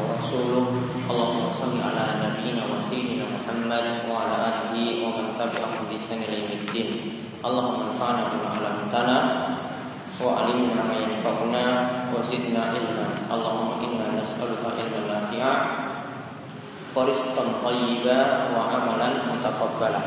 wa 0.00 0.16
rasuluh. 0.16 0.64
Allahumma 1.08 1.52
shalli 1.52 1.80
ala 1.80 2.20
nabiyyina 2.24 2.64
wa 2.68 2.80
sayyidina 2.80 3.28
Muhammad 3.28 4.08
wa 4.08 4.16
ala 4.24 4.36
alihi 4.72 5.04
wa 5.04 5.16
man 5.16 5.36
tabi'ahum 5.36 5.88
bi 5.88 5.96
ihsan 6.00 6.24
ila 6.24 6.36
yaumiddin. 6.36 7.12
Allahumma 7.44 7.92
anfa'na 7.92 8.32
bima 8.32 8.48
'allamtana 8.48 9.16
wa 10.24 10.28
'allimna 10.40 10.82
ma 10.88 10.96
yanfa'una 10.96 11.64
wa 12.12 12.18
zidna 12.24 12.72
ilma. 12.72 13.06
Allahumma 13.28 13.80
inna 13.84 14.16
nas'aluka 14.16 14.72
ilman 14.76 15.04
nafi'a 15.04 15.52
wa 16.96 17.04
rizqan 17.04 17.60
thayyiba 17.60 18.50
wa 18.56 18.72
amalan 18.72 19.20
mutaqabbala. 19.32 20.00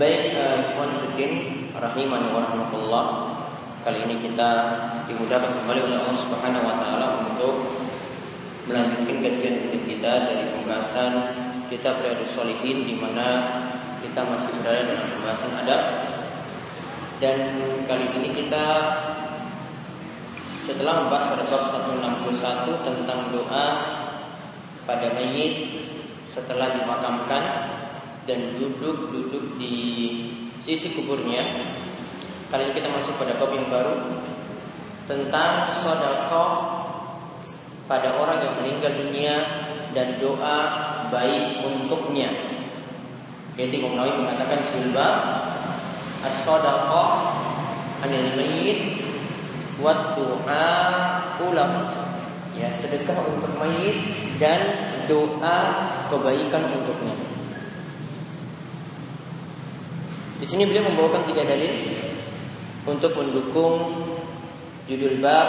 Baik, 0.00 0.32
ikhwan 0.32 0.90
fillah 0.96 1.32
rahimani 1.76 2.32
wa 2.32 2.40
rahmatullah. 2.48 3.29
Kali 3.80 3.96
ini 4.04 4.20
kita 4.20 4.50
dimudahkan 5.08 5.56
kembali 5.56 5.80
oleh 5.88 6.04
Allah 6.04 6.18
Subhanahu 6.20 6.68
wa 6.68 6.76
taala 6.84 7.06
untuk 7.24 7.80
melanjutkan 8.68 9.24
kajian 9.24 9.72
kita 9.72 10.28
dari 10.28 10.52
pembahasan 10.52 11.12
kita 11.72 11.96
berada 11.96 12.20
solihin 12.28 12.84
di 12.84 13.00
mana 13.00 13.40
kita 14.04 14.20
masih 14.20 14.52
berada 14.60 14.84
dalam 14.84 15.08
pembahasan 15.16 15.52
adab. 15.64 15.82
Dan 17.24 17.36
kali 17.88 18.04
ini 18.20 18.28
kita 18.36 18.64
setelah 20.60 21.00
membahas 21.00 21.32
pada 21.32 21.44
bab 21.48 21.64
161 21.72 22.84
tentang 22.84 23.32
doa 23.32 23.66
pada 24.84 25.08
mayit 25.16 25.88
setelah 26.28 26.76
dimakamkan 26.76 27.44
dan 28.28 28.60
duduk-duduk 28.60 29.56
di 29.56 29.76
sisi 30.60 30.92
kuburnya 30.92 31.48
Kali 32.50 32.66
ini 32.66 32.82
kita 32.82 32.90
masuk 32.90 33.14
pada 33.14 33.38
bab 33.38 33.54
yang 33.54 33.70
baru 33.70 33.94
tentang 35.06 35.70
sodakoh 35.70 36.82
pada 37.86 38.18
orang 38.18 38.42
yang 38.42 38.54
meninggal 38.58 38.90
dunia 38.90 39.34
dan 39.94 40.18
doa 40.18 40.58
baik 41.14 41.62
untuknya. 41.62 42.26
Jadi 43.54 43.78
Imam 43.78 44.02
mengatakan 44.02 44.66
jilbab 44.74 45.14
as-sadaqah 46.26 47.10
anil 48.02 48.34
mayyit 48.34 48.98
wa 49.78 50.18
du'a 50.18 50.66
ulam. 51.46 51.72
Ya, 52.58 52.66
sedekah 52.66 53.14
untuk 53.30 53.54
mayit 53.62 53.94
dan 54.42 54.90
doa 55.06 55.58
kebaikan 56.10 56.66
untuknya. 56.66 57.14
Di 60.42 60.46
sini 60.50 60.66
beliau 60.66 60.90
membawakan 60.90 61.30
tiga 61.30 61.46
dalil 61.46 61.99
untuk 62.88 63.12
mendukung 63.12 64.08
judul 64.88 65.20
bab 65.20 65.48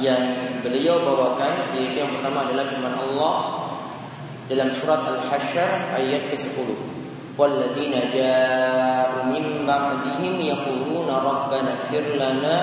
yang 0.00 0.22
beliau 0.64 0.98
bawakan 1.04 1.76
yaitu 1.76 2.02
yang 2.02 2.10
pertama 2.18 2.48
adalah 2.48 2.64
firman 2.66 2.94
Allah 2.96 3.36
dalam 4.48 4.68
surat 4.76 5.04
Al-Hasyr 5.04 5.94
ayat 5.94 6.32
ke-10. 6.32 6.68
Walladzina 7.34 8.06
ja'u 8.14 9.26
min 9.30 9.66
ba'dihim 9.66 10.38
yaquluna 10.38 11.18
rabbana 11.18 11.82
ighfir 11.82 12.14
lana 12.14 12.56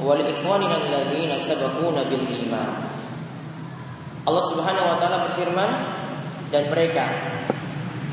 wa 0.00 0.16
li 0.16 0.24
ikhwanina 0.32 0.80
alladzina 0.80 1.36
sabaquna 1.36 2.08
bil 2.08 2.24
iman. 2.48 2.70
Allah 4.22 4.44
Subhanahu 4.48 4.86
wa 4.86 4.96
taala 5.02 5.28
berfirman 5.28 5.70
dan 6.54 6.70
mereka 6.72 7.04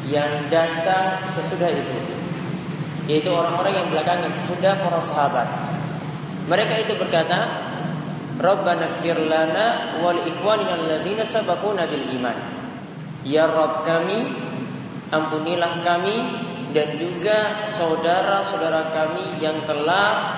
yang 0.09 0.49
datang 0.49 1.29
sesudah 1.31 1.69
itu 1.69 2.18
yaitu 3.09 3.33
orang-orang 3.33 3.73
yang 3.73 3.87
belakangan 3.89 4.29
sesudah 4.29 4.77
para 4.85 5.01
sahabat. 5.01 5.49
Mereka 6.45 6.85
itu 6.85 6.93
berkata, 6.93 7.65
Rabbana 8.37 9.01
lana 9.01 9.97
wa 9.97 10.13
li 10.13 10.29
ikhwanina 10.29 10.77
alladzina 10.77 11.25
sabaquna 11.25 11.89
bil 11.89 12.05
iman. 12.21 12.37
Ya 13.25 13.49
Rabb 13.49 13.81
kami, 13.81 14.29
ampunilah 15.09 15.81
kami 15.81 16.17
dan 16.69 17.01
juga 17.01 17.65
saudara-saudara 17.65 18.93
kami 18.93 19.41
yang 19.41 19.57
telah 19.65 20.37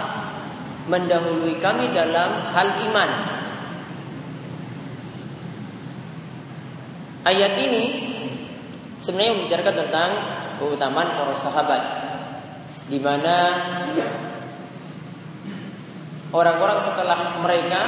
mendahului 0.87 1.59
kami 1.59 1.91
dalam 1.91 2.55
hal 2.55 2.87
iman. 2.87 3.11
Ayat 7.27 7.53
ini 7.53 7.83
sebenarnya 8.97 9.37
membicarakan 9.37 9.75
tentang 9.77 10.11
keutamaan 10.57 11.09
para 11.13 11.35
sahabat 11.37 12.00
di 12.91 12.99
mana 12.99 13.35
orang-orang 16.35 16.75
setelah 16.83 17.39
mereka 17.39 17.81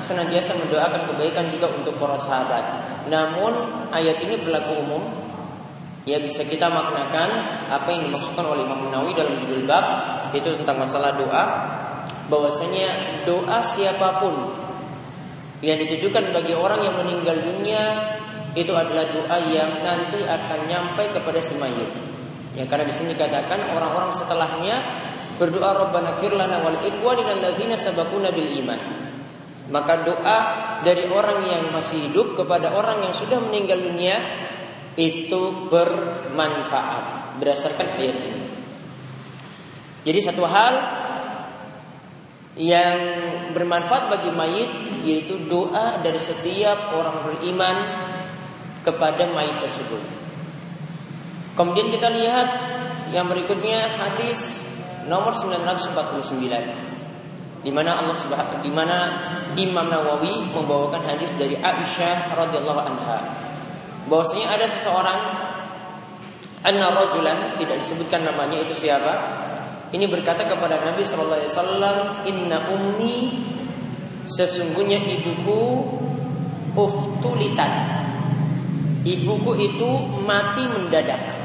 senantiasa 0.00 0.56
mendoakan 0.56 1.12
kebaikan 1.12 1.52
juga 1.52 1.68
untuk 1.76 2.00
para 2.00 2.16
sahabat. 2.16 2.64
Namun 3.12 3.84
ayat 3.92 4.16
ini 4.24 4.40
berlaku 4.40 4.80
umum. 4.80 5.02
Ya 6.06 6.22
bisa 6.22 6.46
kita 6.46 6.70
maknakan 6.70 7.28
apa 7.66 7.90
yang 7.90 8.06
dimaksudkan 8.06 8.46
oleh 8.46 8.62
Imam 8.62 8.94
Nawawi 8.94 9.10
dalam 9.18 9.42
judul 9.42 9.66
bab 9.66 9.84
itu 10.30 10.54
tentang 10.54 10.78
masalah 10.78 11.18
doa 11.18 11.44
bahwasanya 12.30 13.22
doa 13.26 13.58
siapa 13.66 14.22
pun 14.22 14.54
yang 15.66 15.82
ditujukan 15.82 16.30
bagi 16.30 16.54
orang 16.54 16.78
yang 16.86 16.94
meninggal 16.94 17.42
dunia 17.42 18.14
itu 18.54 18.70
adalah 18.70 19.10
doa 19.10 19.36
yang 19.50 19.82
nanti 19.82 20.22
akan 20.22 20.70
nyampe 20.70 21.10
kepada 21.10 21.42
si 21.42 21.58
mayit. 21.58 22.05
Ya 22.56 22.64
karena 22.64 22.88
di 22.88 22.94
sini 22.96 23.12
dikatakan 23.12 23.76
orang-orang 23.76 24.16
setelahnya 24.16 24.76
berdoa 25.36 25.76
Rabbana 25.76 26.16
fir 26.16 26.32
lana 26.32 26.64
wal 26.64 26.80
ikhwanina 26.80 27.36
alladzina 27.36 27.76
sabaquna 27.76 28.32
bil 28.32 28.48
iman. 28.64 28.80
Maka 29.68 30.08
doa 30.08 30.38
dari 30.80 31.04
orang 31.10 31.44
yang 31.44 31.68
masih 31.68 32.08
hidup 32.08 32.32
kepada 32.32 32.72
orang 32.72 33.04
yang 33.04 33.12
sudah 33.12 33.44
meninggal 33.44 33.82
dunia 33.82 34.16
itu 34.96 35.68
bermanfaat 35.68 37.36
berdasarkan 37.36 38.00
ayat 38.00 38.16
ini. 38.16 38.42
Jadi 40.06 40.18
satu 40.22 40.46
hal 40.48 40.74
yang 42.56 42.98
bermanfaat 43.52 44.08
bagi 44.08 44.30
mayit 44.32 44.72
yaitu 45.04 45.44
doa 45.44 46.00
dari 46.00 46.16
setiap 46.16 46.96
orang 46.96 47.28
beriman 47.28 47.76
kepada 48.80 49.28
mayit 49.28 49.60
tersebut. 49.60 50.25
Kemudian 51.56 51.88
kita 51.88 52.12
lihat 52.12 52.48
yang 53.16 53.32
berikutnya 53.32 53.88
hadis 53.96 54.60
nomor 55.08 55.32
949 55.32 57.64
di 57.64 57.72
mana 57.72 57.98
Allah 57.98 58.14
Subhanahu 58.14 58.62
di 58.62 58.70
mana 58.70 59.10
Imam 59.56 59.88
Nawawi 59.88 60.52
membawakan 60.52 61.02
hadis 61.02 61.32
dari 61.34 61.56
Aisyah 61.56 62.36
radhiyallahu 62.36 62.78
anha. 62.78 63.18
Bahwasanya 64.06 64.54
ada 64.54 64.66
seseorang 64.68 65.18
anna 66.62 66.92
rajulan 66.92 67.58
tidak 67.58 67.82
disebutkan 67.82 68.22
namanya 68.22 68.62
itu 68.62 68.76
siapa? 68.76 69.42
Ini 69.90 70.06
berkata 70.12 70.44
kepada 70.44 70.82
Nabi 70.82 71.02
sallallahu 71.02 71.40
alaihi 71.40 71.52
wasallam 71.56 71.96
inna 72.28 72.58
ummi 72.68 73.16
sesungguhnya 74.28 75.00
ibuku 75.02 75.88
uftulitan. 76.76 77.96
Ibuku 79.06 79.52
itu 79.62 79.88
mati 80.26 80.66
mendadak 80.66 81.35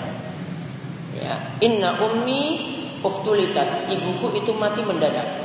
ya 1.22 1.38
inna 1.62 2.02
ummi 2.02 2.44
uftulitan 3.06 3.86
ibuku 3.88 4.42
itu 4.42 4.52
mati 4.58 4.82
mendadak 4.82 5.42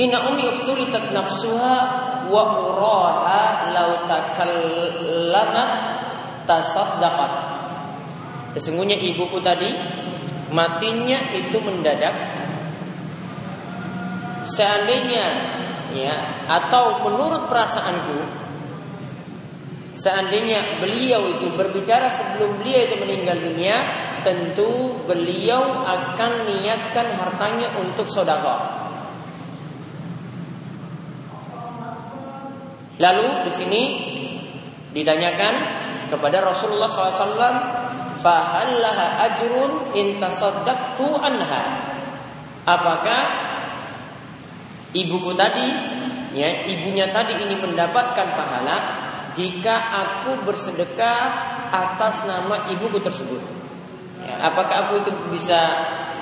Inna 0.00 0.24
ummi 0.24 0.48
uftulitat 0.48 1.12
nafsuha 1.12 1.76
wa 2.32 2.42
uraha 2.64 3.68
law 3.76 4.08
takallamat 4.08 5.70
tasaddaqat. 6.48 7.32
Sesungguhnya 8.56 8.96
ibuku 8.96 9.36
tadi 9.44 9.68
matinya 10.48 11.20
itu 11.36 11.60
mendadak. 11.60 12.16
Seandainya 14.48 15.26
ya 15.92 16.16
atau 16.48 17.04
menurut 17.04 17.52
perasaanku 17.52 18.41
Seandainya 19.92 20.80
beliau 20.80 21.28
itu 21.36 21.52
berbicara 21.52 22.08
sebelum 22.08 22.64
beliau 22.64 22.80
itu 22.80 22.96
meninggal 22.96 23.36
dunia, 23.44 23.76
tentu 24.24 24.96
beliau 25.04 25.84
akan 25.84 26.48
niatkan 26.48 27.12
hartanya 27.12 27.76
untuk 27.76 28.08
sodako. 28.08 28.56
Lalu 32.96 33.26
di 33.44 33.52
sini 33.52 33.82
ditanyakan 34.96 35.54
kepada 36.08 36.40
Rasulullah 36.40 36.88
SAW, 36.88 37.36
fahallaha 38.24 39.06
ajrun 39.28 39.92
in 39.92 40.16
tasaddaqtu 40.16 41.08
anha. 41.20 41.92
Apakah 42.62 43.22
ibuku 44.94 45.34
tadi 45.34 45.66
ya 46.32 46.64
ibunya 46.64 47.10
tadi 47.10 47.36
ini 47.36 47.58
mendapatkan 47.58 48.28
pahala 48.38 49.01
jika 49.32 49.74
aku 49.74 50.44
bersedekah 50.44 51.20
atas 51.72 52.24
nama 52.28 52.68
ibuku 52.68 53.00
tersebut. 53.00 53.40
Ya, 54.22 54.52
apakah 54.52 54.86
aku 54.88 55.02
itu 55.02 55.10
bisa 55.32 55.58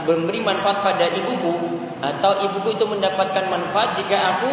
memberi 0.09 0.41
manfaat 0.41 0.81
pada 0.81 1.11
ibuku 1.13 1.55
atau 2.01 2.41
ibuku 2.41 2.79
itu 2.79 2.85
mendapatkan 2.89 3.45
manfaat 3.51 3.99
jika 3.99 4.17
aku 4.17 4.51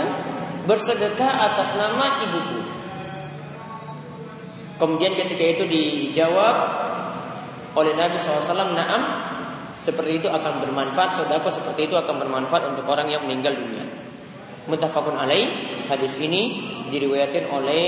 bersedekah 0.67 1.31
atas 1.53 1.77
nama 1.79 2.19
ibuku. 2.27 2.59
Kemudian 4.77 5.15
ketika 5.17 5.41
itu 5.41 5.63
dijawab 5.65 6.55
oleh 7.73 7.93
Nabi 7.97 8.17
SAW, 8.19 8.77
Naam, 8.77 9.01
seperti 9.81 10.21
itu 10.21 10.27
akan 10.29 10.65
bermanfaat, 10.65 11.17
saudara 11.17 11.45
seperti 11.49 11.89
itu 11.89 11.95
akan 11.97 12.21
bermanfaat 12.21 12.75
untuk 12.75 12.85
orang 12.89 13.09
yang 13.09 13.25
meninggal 13.25 13.57
dunia. 13.57 13.85
Mutafakun 14.67 15.15
alaih, 15.15 15.47
hadis 15.87 16.19
ini 16.19 16.59
diriwayatkan 16.91 17.47
oleh 17.47 17.83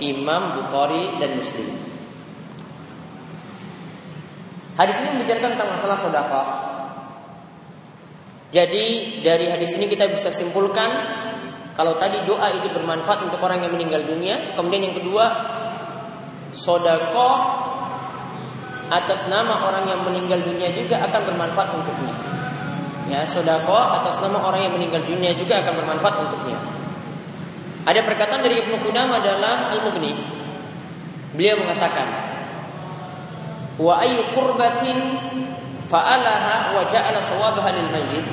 Imam 0.00 0.60
Bukhari 0.60 1.16
dan 1.20 1.36
Muslim. 1.38 1.68
Hadis 4.76 5.00
ini 5.00 5.08
membicarakan 5.16 5.56
tentang 5.56 5.70
masalah 5.72 5.96
sodako. 5.96 6.42
Jadi 8.52 9.18
dari 9.24 9.48
hadis 9.48 9.74
ini 9.74 9.88
kita 9.88 10.06
bisa 10.12 10.28
simpulkan 10.28 10.88
kalau 11.76 11.96
tadi 12.00 12.24
doa 12.24 12.52
itu 12.56 12.68
bermanfaat 12.72 13.28
untuk 13.28 13.40
orang 13.40 13.64
yang 13.64 13.72
meninggal 13.72 14.04
dunia, 14.04 14.56
kemudian 14.56 14.92
yang 14.92 14.96
kedua 14.96 15.24
sodako 16.56 17.30
atas 18.88 19.26
nama 19.26 19.66
orang 19.66 19.84
yang 19.84 20.00
meninggal 20.06 20.40
dunia 20.40 20.72
juga 20.72 21.04
akan 21.04 21.20
bermanfaat 21.26 21.68
untuknya. 21.74 22.14
Ya, 23.06 23.20
sodako 23.28 23.76
atas 23.76 24.18
nama 24.24 24.40
orang 24.44 24.66
yang 24.66 24.72
meninggal 24.76 25.02
dunia 25.04 25.32
juga 25.36 25.62
akan 25.62 25.72
bermanfaat 25.78 26.14
untuknya. 26.26 26.75
Ada 27.86 28.02
perkataan 28.02 28.42
dari 28.42 28.66
Ibnu 28.66 28.82
Qudamah 28.82 29.22
dalam 29.22 29.70
Al-Mughni. 29.70 30.10
Beliau 31.38 31.62
mengatakan, 31.62 32.08
"Wa 33.78 34.02
ayu 34.02 34.26
qurbatin 34.34 34.98
fa'alaha 35.86 36.74
wa 36.74 36.82
ja'ala 36.86 37.22
sawabaha 37.22 37.70
lil 37.72 37.88
mayyit. 37.88 38.26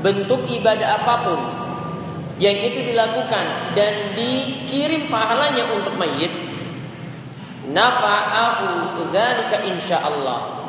Bentuk 0.00 0.48
ibadah 0.48 1.00
apa 1.00 1.14
pun 1.24 1.40
yang 2.40 2.56
itu 2.56 2.80
dilakukan 2.84 3.76
dan 3.76 4.16
dikirim 4.16 5.12
pahalanya 5.12 5.68
untuk 5.76 5.92
mayit 6.00 6.32
nafa'ahu 7.68 8.96
dzalika 9.12 9.60
insyaallah. 9.68 10.60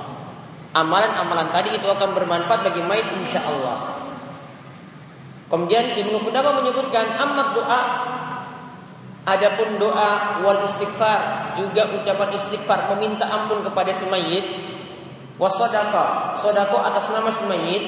Amalan-amalan 0.71 1.51
tadi 1.51 1.75
itu 1.75 1.87
akan 1.87 2.15
bermanfaat 2.15 2.63
bagi 2.71 2.83
mayit 2.83 3.07
insyaallah 3.23 4.10
kemudian 5.51 5.99
Ibnu 5.99 6.23
Qudamah 6.23 6.63
menyebutkan 6.63 7.19
amat 7.19 7.47
doa 7.53 7.81
Adapun 9.21 9.77
doa 9.77 10.41
wal 10.41 10.65
istighfar 10.65 11.53
juga 11.53 11.93
ucapan 11.93 12.33
istighfar 12.33 12.89
meminta 12.89 13.29
ampun 13.29 13.61
kepada 13.61 13.93
si 13.93 14.09
mayit 14.09 14.41
Wasodako, 15.41 16.37
sodako 16.37 16.85
atas 16.85 17.09
nama 17.09 17.33
si 17.33 17.41
mayit. 17.49 17.83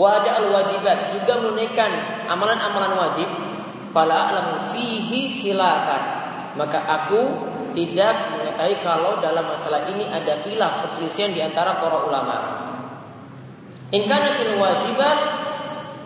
Wajibat 0.00 1.12
juga 1.12 1.36
menunaikan 1.44 2.24
amalan-amalan 2.24 2.96
wajib. 2.96 3.28
Fala 3.92 4.32
alam 4.32 4.64
fihi 4.72 5.44
khilafan. 5.44 6.02
Maka 6.56 6.80
aku 6.88 7.20
tidak 7.76 8.32
mengetahui 8.32 8.76
kalau 8.80 9.20
dalam 9.20 9.44
masalah 9.44 9.84
ini 9.92 10.08
ada 10.08 10.40
khilaf 10.40 10.88
perselisihan 10.88 11.36
di 11.36 11.44
antara 11.44 11.76
para 11.76 12.00
ulama. 12.08 12.36
In 13.92 14.08
wajibat 14.08 15.18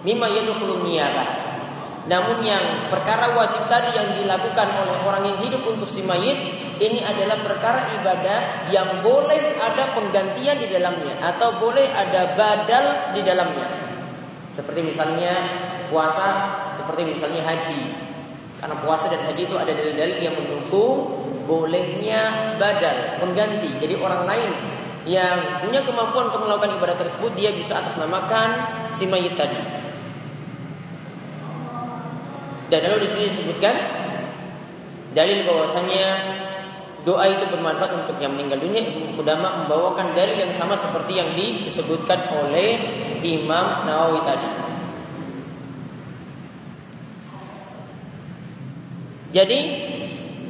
mimma 0.02 0.28
yadkhulu 0.28 0.84
niyabah. 0.84 1.46
Namun 2.06 2.38
yang 2.46 2.86
perkara 2.86 3.34
wajib 3.34 3.66
tadi 3.66 3.98
yang 3.98 4.14
dilakukan 4.14 4.68
oleh 4.78 5.02
orang 5.02 5.26
yang 5.26 5.38
hidup 5.42 5.66
untuk 5.66 5.90
si 5.90 6.06
mayit 6.06 6.38
ini 6.78 7.02
adalah 7.02 7.42
perkara 7.42 7.90
ibadah 7.98 8.70
yang 8.70 9.02
boleh 9.02 9.58
ada 9.58 9.90
penggantian 9.90 10.54
di 10.62 10.70
dalamnya 10.70 11.18
atau 11.18 11.58
boleh 11.58 11.90
ada 11.90 12.38
badal 12.38 13.10
di 13.10 13.26
dalamnya. 13.26 13.66
Seperti 14.54 14.86
misalnya 14.86 15.34
puasa, 15.90 16.28
seperti 16.70 17.10
misalnya 17.10 17.42
haji. 17.42 18.06
Karena 18.62 18.78
puasa 18.80 19.10
dan 19.10 19.26
haji 19.26 19.42
itu 19.42 19.56
ada 19.58 19.74
dalil-dalil 19.74 20.18
yang 20.22 20.34
mendukung 20.38 21.10
bolehnya 21.50 22.54
badal, 22.54 23.18
pengganti. 23.18 23.82
Jadi 23.82 23.98
orang 23.98 24.30
lain 24.30 24.52
yang 25.10 25.62
punya 25.62 25.82
kemampuan 25.82 26.30
untuk 26.30 26.46
melakukan 26.46 26.78
ibadah 26.78 26.96
tersebut 27.02 27.34
dia 27.34 27.50
bisa 27.50 27.82
atasnamakan 27.82 28.48
si 28.94 29.10
mayit 29.10 29.34
tadi. 29.34 29.85
Dan 32.66 32.78
lalu 32.82 33.06
di 33.06 33.08
sini 33.14 33.24
disebutkan 33.30 33.74
dalil 35.14 35.46
bahwasanya 35.46 36.06
doa 37.06 37.24
itu 37.30 37.46
bermanfaat 37.46 38.02
untuk 38.02 38.18
yang 38.18 38.34
meninggal 38.34 38.58
dunia. 38.58 38.82
Ibnu 39.14 39.62
membawakan 39.64 40.18
dalil 40.18 40.34
yang 40.34 40.50
sama 40.50 40.74
seperti 40.74 41.22
yang 41.22 41.30
disebutkan 41.38 42.26
oleh 42.34 42.82
Imam 43.22 43.86
Nawawi 43.86 44.20
tadi. 44.26 44.48
Jadi 49.30 49.58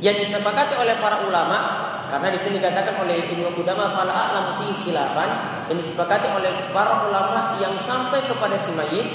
yang 0.00 0.16
disepakati 0.16 0.76
oleh 0.76 0.96
para 1.00 1.24
ulama 1.24 1.58
karena 2.06 2.28
di 2.30 2.38
sini 2.38 2.62
dikatakan 2.62 3.02
oleh 3.02 3.28
Ibnu 3.28 3.50
Qudamah 3.58 3.92
fala 3.92 4.12
a'lam 4.14 4.46
fi 4.62 4.66
khilafan 4.86 5.30
yang 5.68 5.76
disepakati 5.76 6.30
oleh 6.30 6.70
para 6.70 7.04
ulama 7.08 7.58
yang 7.58 7.74
sampai 7.82 8.24
kepada 8.24 8.56
si 8.56 8.70
mayit 8.72 9.06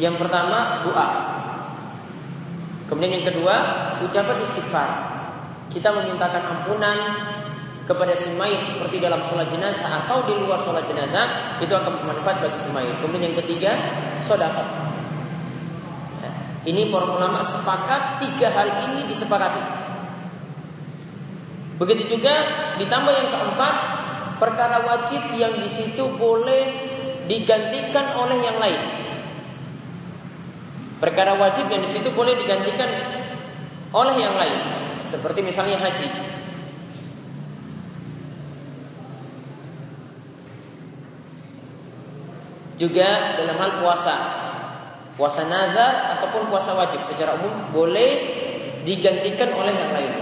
yang 0.00 0.16
pertama 0.16 0.80
doa 0.82 1.29
Kemudian 2.90 3.22
yang 3.22 3.26
kedua, 3.30 3.54
ucapan 4.02 4.42
istighfar. 4.42 4.90
Kita 5.70 5.94
memintakan 5.94 6.42
ampunan 6.42 6.98
kepada 7.86 8.18
si 8.18 8.34
mayit 8.34 8.66
seperti 8.66 8.98
dalam 8.98 9.22
sholat 9.22 9.46
jenazah 9.46 10.02
atau 10.02 10.26
di 10.26 10.34
luar 10.34 10.58
sholat 10.58 10.82
jenazah 10.90 11.58
itu 11.62 11.70
akan 11.70 12.02
bermanfaat 12.02 12.42
bagi 12.42 12.58
si 12.58 12.68
mayit. 12.74 12.98
Kemudian 12.98 13.30
yang 13.30 13.38
ketiga, 13.46 13.78
sodakot. 14.26 14.90
Ini 16.60 16.92
para 16.92 17.08
ulama 17.08 17.40
sepakat 17.40 18.20
tiga 18.20 18.52
hal 18.52 18.90
ini 18.90 19.08
disepakati. 19.08 19.62
Begitu 21.80 22.20
juga 22.20 22.34
ditambah 22.76 23.08
yang 23.08 23.28
keempat, 23.32 23.74
perkara 24.36 24.84
wajib 24.84 25.32
yang 25.40 25.56
di 25.56 25.70
situ 25.72 26.04
boleh 26.20 26.90
digantikan 27.24 28.12
oleh 28.12 28.44
yang 28.44 28.60
lain. 28.60 28.82
Perkara 31.00 31.32
wajib 31.40 31.72
yang 31.72 31.80
di 31.80 31.88
situ 31.88 32.12
boleh 32.12 32.36
digantikan 32.36 32.92
oleh 33.90 34.14
yang 34.20 34.36
lain, 34.36 34.60
seperti 35.08 35.40
misalnya 35.40 35.80
haji. 35.80 36.08
Juga 42.76 43.36
dalam 43.40 43.56
hal 43.56 43.80
puasa, 43.80 44.14
puasa 45.16 45.48
nazar 45.48 46.20
ataupun 46.20 46.52
puasa 46.52 46.76
wajib 46.76 47.00
secara 47.08 47.36
umum 47.40 47.72
boleh 47.72 48.12
digantikan 48.84 49.56
oleh 49.56 49.72
yang 49.72 49.92
lain. 49.96 50.12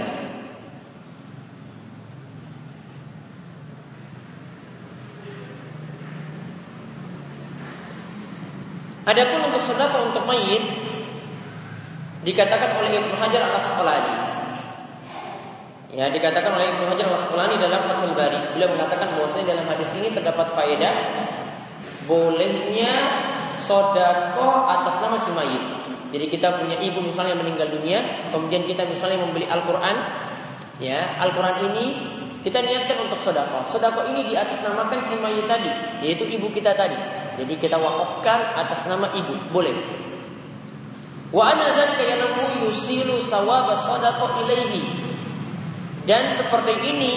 Adapun 9.09 9.49
untuk 9.49 9.65
sedekah 9.65 10.05
untuk 10.05 10.21
mayit 10.29 10.61
dikatakan 12.21 12.77
oleh 12.77 12.93
Ibnu 12.93 13.17
Hajar 13.17 13.49
al 13.49 13.57
Asqalani. 13.57 14.13
Ya, 15.89 16.13
dikatakan 16.13 16.53
oleh 16.53 16.77
Ibnu 16.77 16.85
Hajar 16.93 17.09
al 17.09 17.17
Asqalani 17.17 17.57
dalam 17.57 17.81
Fathul 17.89 18.13
Bari. 18.13 18.53
Beliau 18.53 18.69
mengatakan 18.77 19.17
bahwasanya 19.17 19.57
dalam 19.57 19.65
hadis 19.65 19.89
ini 19.97 20.13
terdapat 20.13 20.53
faedah 20.53 20.93
bolehnya 22.05 22.93
sodako 23.57 24.69
atas 24.69 25.01
nama 25.01 25.17
si 25.17 25.33
mayit. 25.33 25.63
Jadi 26.13 26.25
kita 26.29 26.61
punya 26.61 26.77
ibu 26.77 27.01
misalnya 27.01 27.33
meninggal 27.33 27.69
dunia, 27.69 28.29
kemudian 28.29 28.65
kita 28.65 28.85
misalnya 28.85 29.21
membeli 29.21 29.45
Al-Quran, 29.45 29.95
ya 30.81 31.17
Al-Quran 31.21 31.69
ini 31.69 31.85
kita 32.45 32.61
niatkan 32.61 33.09
untuk 33.09 33.17
sodako. 33.17 33.65
Sodako 33.65 34.05
ini 34.09 34.29
di 34.29 34.37
atas 34.37 34.61
namakan 34.61 35.01
si 35.01 35.17
mayit 35.17 35.49
tadi, 35.49 35.69
yaitu 36.05 36.29
ibu 36.29 36.49
kita 36.53 36.77
tadi. 36.77 37.28
Jadi 37.39 37.55
kita 37.55 37.79
wakafkan 37.79 38.59
atas 38.59 38.83
nama 38.83 39.07
ibu, 39.15 39.31
boleh. 39.55 39.71
Wa 41.31 41.55
yusilu. 42.67 43.23
Dan 46.03 46.23
seperti 46.35 46.73
ini 46.83 47.13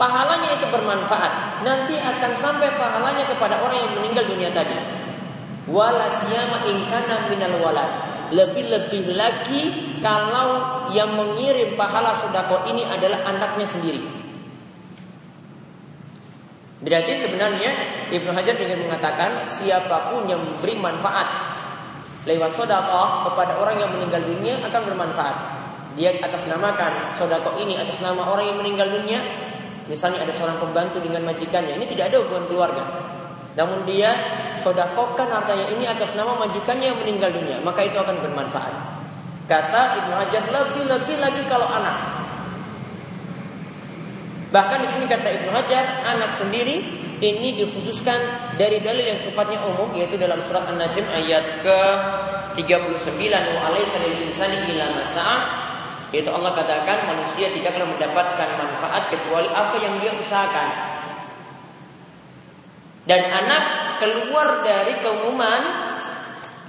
pahalanya 0.00 0.56
itu 0.56 0.66
bermanfaat. 0.72 1.60
Nanti 1.60 1.98
akan 2.00 2.32
sampai 2.40 2.72
pahalanya 2.78 3.28
kepada 3.28 3.60
orang 3.60 3.84
yang 3.84 3.92
meninggal 4.00 4.24
dunia 4.32 4.48
tadi. 4.54 4.80
Wala 5.68 6.08
siyama 6.08 6.64
in 6.64 6.88
kana 6.88 7.28
minal 7.28 7.60
walad. 7.60 7.90
Lebih-lebih 8.32 9.12
lagi 9.12 9.62
kalau 10.00 10.88
yang 10.96 11.12
mengirim 11.12 11.76
pahala 11.76 12.16
sedekah 12.16 12.64
ini 12.64 12.88
adalah 12.88 13.28
anaknya 13.28 13.68
sendiri. 13.68 14.23
Berarti 16.82 17.12
sebenarnya 17.14 17.70
Ibnu 18.10 18.34
Hajar 18.34 18.58
ingin 18.58 18.88
mengatakan 18.88 19.46
siapa 19.46 20.10
pun 20.10 20.26
yang 20.26 20.42
memberi 20.42 20.74
manfaat 20.80 21.28
lewat 22.24 22.56
sodakoh 22.56 23.30
kepada 23.30 23.60
orang 23.60 23.76
yang 23.78 23.90
meninggal 23.92 24.24
dunia 24.24 24.58
akan 24.64 24.80
bermanfaat. 24.90 25.36
Dia 25.94 26.18
atas 26.18 26.48
namakan 26.50 27.14
sodakoh 27.14 27.54
ini 27.62 27.78
atas 27.78 28.02
nama 28.02 28.26
orang 28.26 28.50
yang 28.50 28.58
meninggal 28.58 28.90
dunia. 28.90 29.22
Misalnya 29.84 30.24
ada 30.24 30.32
seorang 30.32 30.56
pembantu 30.56 30.96
dengan 31.04 31.28
majikannya, 31.28 31.76
ini 31.76 31.84
tidak 31.84 32.08
ada 32.08 32.24
hubungan 32.24 32.48
keluarga. 32.48 32.84
Namun 33.54 33.84
dia 33.86 34.16
sodakohkan 34.58 35.28
hartanya 35.30 35.70
ini 35.70 35.84
atas 35.86 36.16
nama 36.16 36.34
majikannya 36.40 36.90
yang 36.90 36.98
meninggal 36.98 37.30
dunia, 37.30 37.60
maka 37.60 37.84
itu 37.84 37.94
akan 38.00 38.18
bermanfaat. 38.24 38.74
Kata 39.44 40.00
Ibnu 40.00 40.14
Hajar 40.16 40.42
lebih-lebih 40.48 41.20
lagi 41.20 41.42
kalau 41.46 41.68
anak. 41.68 42.13
Bahkan 44.54 44.86
di 44.86 44.88
sini 44.88 45.10
kata 45.10 45.34
Ibnu 45.42 45.50
Hajar, 45.50 46.06
anak 46.06 46.30
sendiri 46.38 46.78
ini 47.18 47.58
dikhususkan 47.58 48.54
dari 48.54 48.78
dalil 48.78 49.02
yang 49.02 49.18
sifatnya 49.18 49.58
umum 49.66 49.90
yaitu 49.98 50.14
dalam 50.14 50.38
surat 50.46 50.70
An-Najm 50.70 51.02
ayat 51.10 51.42
ke 51.66 51.78
39 52.62 53.02
wa 53.50 53.60
alaysa 53.66 53.98
lil 53.98 54.30
insani 54.30 54.62
illa 54.70 54.94
masa'a 54.94 55.38
yaitu 56.14 56.30
Allah 56.30 56.54
katakan 56.54 57.10
manusia 57.10 57.50
tidak 57.50 57.74
akan 57.74 57.98
mendapatkan 57.98 58.48
manfaat 58.54 59.10
kecuali 59.10 59.50
apa 59.50 59.74
yang 59.82 59.98
dia 59.98 60.14
usahakan. 60.14 60.68
Dan 63.10 63.26
anak 63.26 63.62
keluar 63.98 64.62
dari 64.62 64.94
keumuman 65.02 65.62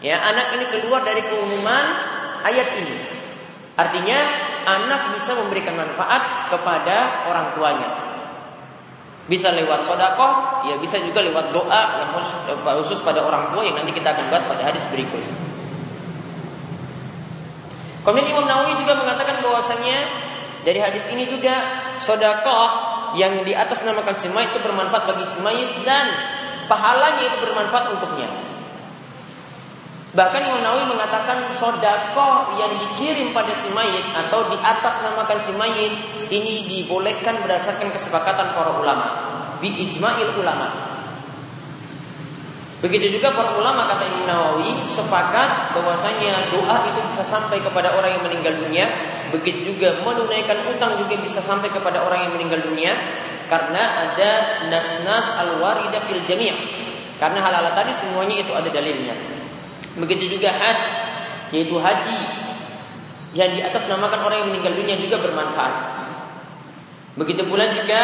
ya 0.01 0.25
anak 0.25 0.57
ini 0.57 0.65
keluar 0.73 1.05
dari 1.05 1.21
keumuman 1.21 1.85
ayat 2.49 2.81
ini. 2.81 2.97
Artinya 3.77 4.44
anak 4.65 5.13
bisa 5.13 5.37
memberikan 5.37 5.77
manfaat 5.77 6.49
kepada 6.49 7.29
orang 7.29 7.53
tuanya. 7.53 7.89
Bisa 9.25 9.49
lewat 9.53 9.85
sodakoh, 9.85 10.65
ya 10.69 10.77
bisa 10.77 11.01
juga 11.01 11.21
lewat 11.25 11.49
doa 11.49 11.81
yang 11.97 12.09
khusus 12.81 13.01
pada 13.01 13.25
orang 13.25 13.49
tua 13.53 13.65
yang 13.65 13.73
nanti 13.77 13.93
kita 13.93 14.13
akan 14.13 14.25
bahas 14.29 14.45
pada 14.45 14.69
hadis 14.69 14.85
berikut. 14.89 15.21
Kemudian 18.05 18.37
Imam 18.37 18.45
Nawawi 18.45 18.77
juga 18.77 19.01
mengatakan 19.01 19.41
bahwasanya 19.41 19.97
dari 20.61 20.77
hadis 20.77 21.09
ini 21.09 21.25
juga 21.25 21.57
sodakoh 21.97 22.93
yang 23.17 23.41
di 23.41 23.53
atas 23.57 23.81
namakan 23.81 24.13
si 24.13 24.29
itu 24.29 24.57
bermanfaat 24.61 25.09
bagi 25.09 25.25
si 25.25 25.41
dan 25.81 26.05
pahalanya 26.69 27.33
itu 27.33 27.37
bermanfaat 27.41 27.97
untuknya. 27.97 28.29
Bahkan 30.15 30.41
Imam 30.47 30.63
Nawawi 30.63 30.87
mengatakan 30.87 31.51
sodako 31.51 32.55
yang 32.55 32.71
dikirim 32.79 33.35
pada 33.35 33.51
si 33.51 33.67
mayit 33.75 34.15
atau 34.15 34.47
di 34.47 34.55
atas 34.63 35.03
namakan 35.03 35.43
si 35.43 35.51
mayit 35.51 35.91
ini 36.31 36.63
dibolehkan 36.63 37.43
berdasarkan 37.43 37.91
kesepakatan 37.91 38.55
para 38.55 38.79
ulama. 38.79 39.07
Bi 39.59 39.75
ijma'il 39.75 40.39
ulama. 40.39 40.95
Begitu 42.79 43.19
juga 43.19 43.35
para 43.35 43.59
ulama 43.59 43.91
kata 43.91 44.07
Imam 44.07 44.23
Nawawi 44.23 44.87
sepakat 44.87 45.75
bahwasanya 45.75 46.47
doa 46.47 46.87
itu 46.87 46.99
bisa 47.11 47.23
sampai 47.27 47.59
kepada 47.59 47.91
orang 47.91 48.15
yang 48.15 48.23
meninggal 48.23 48.55
dunia. 48.55 48.87
Begitu 49.35 49.75
juga 49.75 49.99
menunaikan 49.99 50.63
utang 50.71 50.95
juga 50.95 51.19
bisa 51.19 51.43
sampai 51.43 51.67
kepada 51.67 52.07
orang 52.07 52.23
yang 52.23 52.31
meninggal 52.39 52.63
dunia 52.63 52.95
karena 53.51 53.83
ada 54.07 54.31
nas-nas 54.71 55.27
al-waridah 55.43 56.07
fil 56.07 56.23
jami'. 56.23 56.55
Karena 57.19 57.43
hal-hal 57.43 57.67
tadi 57.75 57.91
semuanya 57.91 58.39
itu 58.39 58.55
ada 58.55 58.71
dalilnya. 58.71 59.34
Begitu 59.95 60.35
juga 60.35 60.51
haji, 60.51 60.91
yaitu 61.55 61.75
haji 61.79 62.17
yang 63.35 63.51
di 63.51 63.61
atas 63.63 63.87
namakan 63.91 64.27
orang 64.27 64.37
yang 64.43 64.49
meninggal 64.51 64.75
dunia 64.75 64.95
juga 64.99 65.19
bermanfaat. 65.19 65.75
Begitu 67.15 67.47
pula 67.47 67.67
jika 67.71 68.01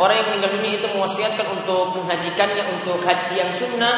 orang 0.00 0.16
yang 0.20 0.26
meninggal 0.32 0.52
dunia 0.60 0.72
itu 0.80 0.86
mewasiatkan 0.92 1.46
untuk 1.60 1.96
menghajikannya 1.96 2.64
untuk 2.76 3.00
haji 3.04 3.32
yang 3.36 3.50
sunnah 3.56 3.96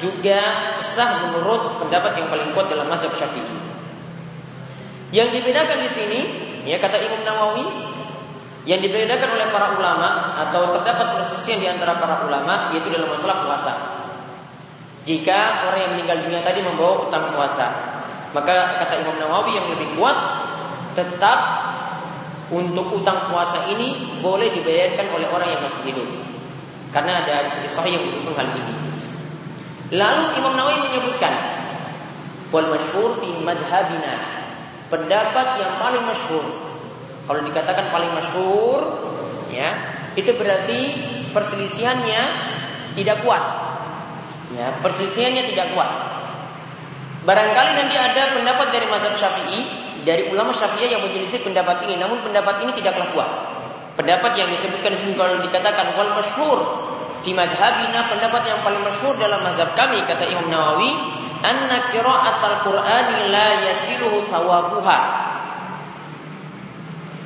juga 0.00 0.40
sah 0.84 1.24
menurut 1.28 1.80
pendapat 1.80 2.20
yang 2.20 2.28
paling 2.28 2.52
kuat 2.52 2.68
dalam 2.68 2.88
mazhab 2.88 3.12
Syafi'i. 3.16 3.56
Yang 5.16 5.40
dibedakan 5.40 5.80
di 5.80 5.88
sini, 5.88 6.20
ya 6.68 6.76
kata 6.76 7.00
Imam 7.00 7.24
Nawawi, 7.24 7.64
yang 8.68 8.82
dibedakan 8.82 9.38
oleh 9.38 9.48
para 9.48 9.78
ulama 9.78 10.36
atau 10.36 10.74
terdapat 10.74 11.16
perselisihan 11.16 11.62
di 11.62 11.68
antara 11.70 11.96
para 11.96 12.26
ulama 12.26 12.74
yaitu 12.74 12.92
dalam 12.92 13.08
masalah 13.08 13.46
puasa. 13.48 13.72
Jika 15.06 15.70
orang 15.70 15.80
yang 15.86 15.92
meninggal 15.94 16.18
dunia 16.26 16.42
tadi 16.42 16.66
membawa 16.66 17.06
utang 17.06 17.30
puasa, 17.30 17.70
maka 18.34 18.82
kata 18.82 19.06
Imam 19.06 19.14
Nawawi 19.22 19.54
yang 19.54 19.70
lebih 19.70 19.94
kuat 19.94 20.18
tetap 20.98 21.38
untuk 22.50 22.90
utang 22.90 23.30
puasa 23.30 23.70
ini 23.70 24.18
boleh 24.18 24.50
dibayarkan 24.50 25.06
oleh 25.14 25.30
orang 25.30 25.48
yang 25.54 25.62
masih 25.62 25.94
hidup. 25.94 26.08
Karena 26.90 27.22
ada 27.22 27.46
hadis 27.46 27.70
sahih 27.70 27.94
yang 27.94 28.02
mendukung 28.02 28.34
hal 28.34 28.50
ini. 28.50 28.74
Lalu 29.94 30.42
Imam 30.42 30.58
Nawawi 30.58 30.90
menyebutkan 30.90 31.34
wal 32.50 32.66
masyhur 32.66 33.22
fi 33.22 33.30
madhabina. 33.46 34.42
Pendapat 34.90 35.62
yang 35.62 35.78
paling 35.78 36.02
masyhur. 36.02 36.46
Kalau 37.26 37.40
dikatakan 37.42 37.90
paling 37.94 38.10
masyhur 38.10 38.82
ya, 39.50 39.70
itu 40.14 40.30
berarti 40.34 40.78
perselisihannya 41.30 42.22
tidak 42.94 43.22
kuat. 43.26 43.65
Ya, 44.56 44.72
perselisihannya 44.80 45.52
tidak 45.52 45.76
kuat. 45.76 45.90
Barangkali 47.28 47.76
nanti 47.76 47.94
ada 47.98 48.32
pendapat 48.32 48.72
dari 48.72 48.86
mazhab 48.88 49.12
Syafi'i, 49.12 49.60
dari 50.08 50.32
ulama 50.32 50.54
Syafi'i 50.56 50.88
yang 50.88 51.04
menyelisih 51.04 51.44
pendapat 51.44 51.84
ini, 51.84 52.00
namun 52.00 52.24
pendapat 52.24 52.64
ini 52.64 52.72
tidaklah 52.72 53.12
kuat. 53.12 53.30
Pendapat 54.00 54.32
yang 54.40 54.48
disebutkan 54.48 54.92
di 54.92 54.98
sini 54.98 55.12
kalau 55.12 55.40
dikatakan 55.44 55.92
wal 55.96 56.16
masyhur 56.16 56.58
fi 57.24 57.32
madhabina 57.32 58.06
pendapat 58.12 58.44
yang 58.44 58.60
paling 58.60 58.84
masyhur 58.84 59.16
dalam 59.16 59.40
mazhab 59.40 59.72
kami 59.72 60.04
kata 60.04 60.28
Imam 60.28 60.52
Nawawi 60.52 60.92
anna 61.40 61.88
qira'atul 61.88 62.56
Qur'ani 62.60 63.32
la 63.32 63.66
yasiluhu 63.66 64.20
sawabuha 64.28 64.98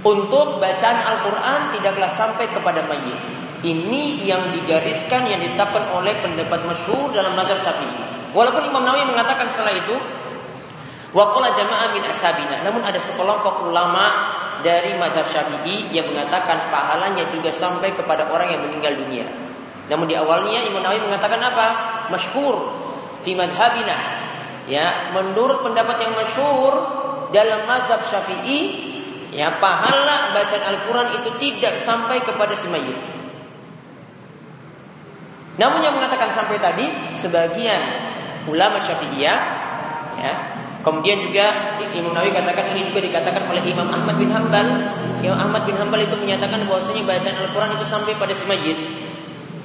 untuk 0.00 0.62
bacaan 0.62 0.99
Al-Quran 1.04 1.60
tidaklah 1.76 2.08
sampai 2.08 2.49
kepada 2.49 2.80
mayit. 2.88 3.39
Ini 3.61 4.25
yang 4.25 4.57
digariskan 4.57 5.29
yang 5.29 5.45
ditetapkan 5.45 5.93
oleh 5.93 6.17
pendapat 6.25 6.64
masyhur 6.64 7.12
dalam 7.12 7.37
mazhab 7.37 7.61
Syafi'i. 7.61 8.33
Walaupun 8.33 8.64
Imam 8.64 8.81
Nawawi 8.88 9.05
mengatakan 9.05 9.52
setelah 9.52 9.76
itu 9.76 9.93
waqala 11.12 11.52
jamaah 11.52 11.93
min 11.93 12.00
ashabina. 12.09 12.64
Namun 12.64 12.81
ada 12.81 12.97
sekelompok 12.97 13.69
ulama 13.69 14.33
dari 14.64 14.97
mazhab 14.97 15.29
Syafi'i 15.29 15.93
yang 15.93 16.09
mengatakan 16.09 16.73
pahalanya 16.73 17.29
juga 17.29 17.52
sampai 17.52 17.93
kepada 17.93 18.33
orang 18.33 18.49
yang 18.49 18.64
meninggal 18.64 18.97
dunia. 18.97 19.29
Namun 19.93 20.09
di 20.09 20.17
awalnya 20.17 20.64
Imam 20.64 20.81
Nawawi 20.81 21.05
mengatakan 21.05 21.40
apa? 21.45 21.67
Masyhur 22.09 22.73
fi 23.21 23.37
madhabina. 23.37 24.25
Ya, 24.71 25.12
menurut 25.12 25.61
pendapat 25.61 26.00
yang 26.00 26.17
masyhur 26.17 26.73
dalam 27.29 27.69
mazhab 27.69 28.00
Syafi'i, 28.09 28.88
ya 29.37 29.61
pahala 29.61 30.33
bacaan 30.33 30.64
Al-Qur'an 30.64 31.12
itu 31.12 31.31
tidak 31.43 31.76
sampai 31.76 32.25
kepada 32.25 32.57
si 32.57 32.71
mayit. 32.71 33.19
Namun 35.61 35.85
yang 35.85 35.93
mengatakan 35.93 36.33
sampai 36.33 36.57
tadi 36.57 36.88
sebagian 37.12 38.09
ulama 38.49 38.81
Syafi'iyah 38.81 39.38
ya. 40.17 40.35
Kemudian 40.81 41.21
juga 41.21 41.76
Imam 41.93 42.17
Nawawi 42.17 42.33
katakan 42.33 42.73
ini 42.73 42.88
juga 42.88 43.05
dikatakan 43.05 43.45
oleh 43.52 43.61
Imam 43.69 43.85
Ahmad 43.93 44.17
bin 44.17 44.33
Hambal. 44.33 44.64
Imam 45.21 45.37
Ahmad 45.37 45.69
bin 45.69 45.76
Hambal 45.76 46.00
itu 46.00 46.17
menyatakan 46.17 46.64
bahwasanya 46.64 47.05
bacaan 47.05 47.37
Al-Qur'an 47.37 47.76
itu 47.76 47.85
sampai 47.85 48.17
pada 48.17 48.33
si 48.33 48.49
mayit. 48.49 48.81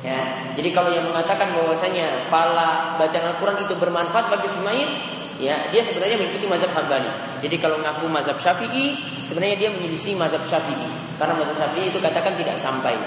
Ya. 0.04 0.20
Jadi 0.60 0.76
kalau 0.76 0.92
yang 0.92 1.08
mengatakan 1.08 1.56
bahwasanya 1.56 2.28
pala 2.28 3.00
bacaan 3.00 3.32
Al-Qur'an 3.32 3.64
itu 3.64 3.80
bermanfaat 3.80 4.28
bagi 4.28 4.52
si 4.52 4.60
mayit, 4.60 4.92
ya 5.40 5.72
dia 5.72 5.80
sebenarnya 5.80 6.20
mengikuti 6.20 6.52
mazhab 6.52 6.76
Hambali. 6.76 7.08
Jadi 7.40 7.56
kalau 7.64 7.80
ngaku 7.80 8.12
mazhab 8.12 8.36
Syafi'i, 8.36 9.00
sebenarnya 9.24 9.56
dia 9.56 9.70
menyelisih 9.72 10.20
mazhab 10.20 10.44
Syafi'i. 10.44 11.16
Karena 11.16 11.40
mazhab 11.40 11.64
Syafi'i 11.64 11.96
itu 11.96 12.04
katakan 12.04 12.36
tidak 12.36 12.60
sampai. 12.60 13.00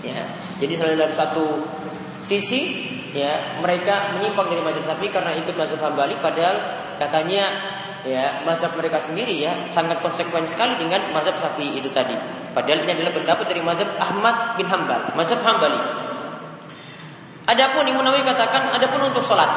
Ya. 0.00 0.24
Jadi 0.64 0.72
selain 0.80 0.96
dalam 0.96 1.12
satu 1.12 1.60
sisi 2.24 2.60
ya 3.12 3.60
mereka 3.60 4.16
menyimpang 4.16 4.48
dari 4.48 4.64
mazhab 4.64 4.82
Syafi'i 4.82 5.12
karena 5.12 5.36
ikut 5.36 5.54
mazhab 5.54 5.78
Hambali 5.84 6.16
padahal 6.18 6.56
katanya 6.96 7.44
ya 8.02 8.42
mazhab 8.48 8.72
mereka 8.74 8.98
sendiri 8.98 9.38
ya 9.38 9.68
sangat 9.68 10.00
konsekuen 10.00 10.48
sekali 10.48 10.80
dengan 10.80 11.12
mazhab 11.12 11.36
Syafi'i 11.36 11.78
itu 11.78 11.92
tadi. 11.92 12.16
Padahal 12.56 12.86
ini 12.86 12.96
adalah 12.96 13.12
pendapat 13.12 13.46
dari 13.46 13.60
mazhab 13.60 13.88
Ahmad 14.00 14.56
bin 14.56 14.66
Hambal, 14.66 15.12
mazhab 15.14 15.38
Hambali. 15.44 15.78
Adapun 17.44 17.84
Imam 17.84 18.00
Nawawi 18.00 18.24
katakan 18.24 18.72
adapun 18.72 19.12
untuk 19.12 19.20
salat 19.20 19.52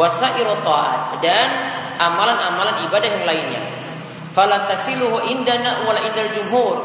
wasairu 0.00 0.56
ta'at 0.64 1.20
dan 1.20 1.48
amalan-amalan 2.00 2.88
ibadah 2.88 3.08
yang 3.12 3.24
lainnya. 3.28 3.62
Fala 4.32 4.64
tasiluhu 4.64 5.20
indana 5.28 5.84
wala 5.84 6.00
indal 6.00 6.32
jumhur. 6.32 6.76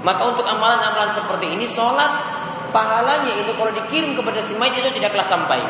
Maka 0.00 0.22
untuk 0.32 0.46
amalan-amalan 0.46 1.10
seperti 1.12 1.56
ini 1.56 1.66
salat 1.66 2.39
pahalanya 2.70 3.38
itu 3.38 3.52
kalau 3.54 3.70
dikirim 3.74 4.16
kepada 4.16 4.40
si 4.42 4.56
mayit 4.58 4.80
itu 4.80 4.90
tidaklah 4.96 5.26
sampai. 5.26 5.60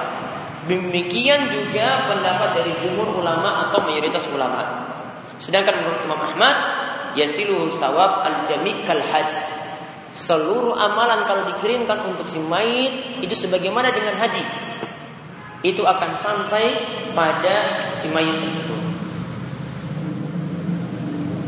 Demikian 0.69 1.51
juga 1.51 2.07
pendapat 2.07 2.55
dari 2.55 2.73
jumhur 2.79 3.17
ulama 3.19 3.69
atau 3.69 3.83
mayoritas 3.85 4.23
ulama. 4.31 4.87
Sedangkan 5.41 5.83
menurut 5.83 6.05
Imam 6.05 6.21
Ahmad, 6.21 6.57
yasilu 7.17 7.75
sawab 7.81 8.23
al 8.23 8.45
jami 8.47 8.85
kal 8.85 9.01
haj. 9.01 9.33
seluruh 10.11 10.75
amalan 10.75 11.23
kalau 11.23 11.47
dikirimkan 11.55 12.03
untuk 12.03 12.27
si 12.27 12.43
mayit 12.43 13.23
itu 13.23 13.31
sebagaimana 13.31 13.95
dengan 13.95 14.19
haji 14.19 14.43
itu 15.63 15.87
akan 15.87 16.19
sampai 16.19 16.67
pada 17.15 17.57
si 17.95 18.11
mayit 18.11 18.35
tersebut. 18.43 18.81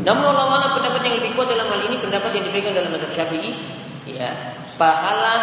Namun 0.03 0.35
Allah 0.35 0.75
pendapat 0.75 1.01
yang 1.07 1.15
lebih 1.17 1.33
kuat 1.33 1.49
dalam 1.49 1.65
hal 1.71 1.79
ini 1.79 1.95
pendapat 1.97 2.29
yang 2.35 2.43
dipegang 2.51 2.75
dalam 2.75 2.91
mazhab 2.91 3.09
Syafi'i, 3.09 3.55
ya, 4.05 4.52
pahala 4.75 5.35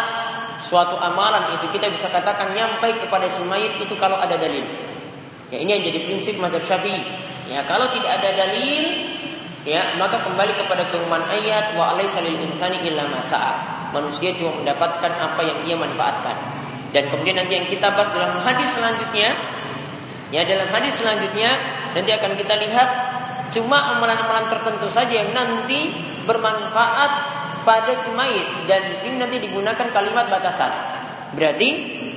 suatu 0.61 0.95
amalan 0.95 1.57
itu 1.57 1.73
kita 1.73 1.89
bisa 1.89 2.07
katakan 2.07 2.53
nyampai 2.53 3.01
kepada 3.01 3.25
si 3.25 3.41
mayit 3.43 3.81
itu 3.81 3.93
kalau 3.97 4.21
ada 4.21 4.37
dalil. 4.37 4.63
Ya, 5.51 5.57
ini 5.59 5.69
yang 5.79 5.83
jadi 5.83 5.99
prinsip 6.07 6.39
mazhab 6.39 6.63
Syafi'i. 6.63 7.01
Ya, 7.51 7.65
kalau 7.67 7.91
tidak 7.91 8.23
ada 8.23 8.31
dalil, 8.31 8.83
ya, 9.67 9.99
maka 9.99 10.23
kembali 10.23 10.55
kepada 10.55 10.87
firman 10.87 11.27
ayat 11.27 11.75
wa 11.75 11.91
alaisa 11.91 12.23
lil 12.23 12.39
insani 12.47 12.79
illa 12.87 13.03
masa'a. 13.11 13.91
Manusia 13.91 14.31
cuma 14.39 14.63
mendapatkan 14.63 15.11
apa 15.11 15.41
yang 15.43 15.59
ia 15.67 15.75
manfaatkan. 15.75 16.37
Dan 16.95 17.11
kemudian 17.11 17.43
nanti 17.43 17.59
yang 17.59 17.67
kita 17.67 17.91
bahas 17.91 18.15
dalam 18.15 18.39
hadis 18.39 18.71
selanjutnya, 18.71 19.35
ya 20.31 20.47
dalam 20.47 20.71
hadis 20.71 20.95
selanjutnya 20.95 21.59
nanti 21.91 22.11
akan 22.15 22.31
kita 22.39 22.55
lihat 22.55 22.89
cuma 23.51 23.99
amalan-amalan 23.99 24.47
tertentu 24.47 24.87
saja 24.87 25.11
yang 25.11 25.35
nanti 25.35 25.91
bermanfaat 26.23 27.40
pada 27.61 27.93
si 27.95 28.09
mayit 28.13 28.65
dan 28.65 28.89
di 28.89 28.95
sini 28.97 29.21
nanti 29.21 29.37
digunakan 29.37 29.87
kalimat 29.93 30.27
batasan. 30.27 30.71
Berarti 31.37 31.69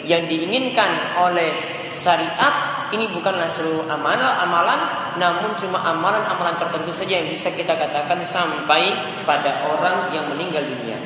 yang 0.05 0.27
diinginkan 0.27 1.21
oleh 1.21 1.51
syariat 1.95 2.75
ini 2.93 3.09
bukanlah 3.11 3.49
seluruh 3.55 3.89
amalan 3.89 4.45
amalan 4.45 4.81
namun 5.17 5.55
cuma 5.59 5.79
amalan-amalan 5.83 6.59
tertentu 6.59 6.91
saja 6.91 7.23
yang 7.23 7.31
bisa 7.31 7.51
kita 7.55 7.75
katakan 7.75 8.23
sampai 8.27 8.91
pada 9.23 9.67
orang 9.71 10.11
yang 10.11 10.27
meninggal 10.31 10.63
dunia. 10.63 10.99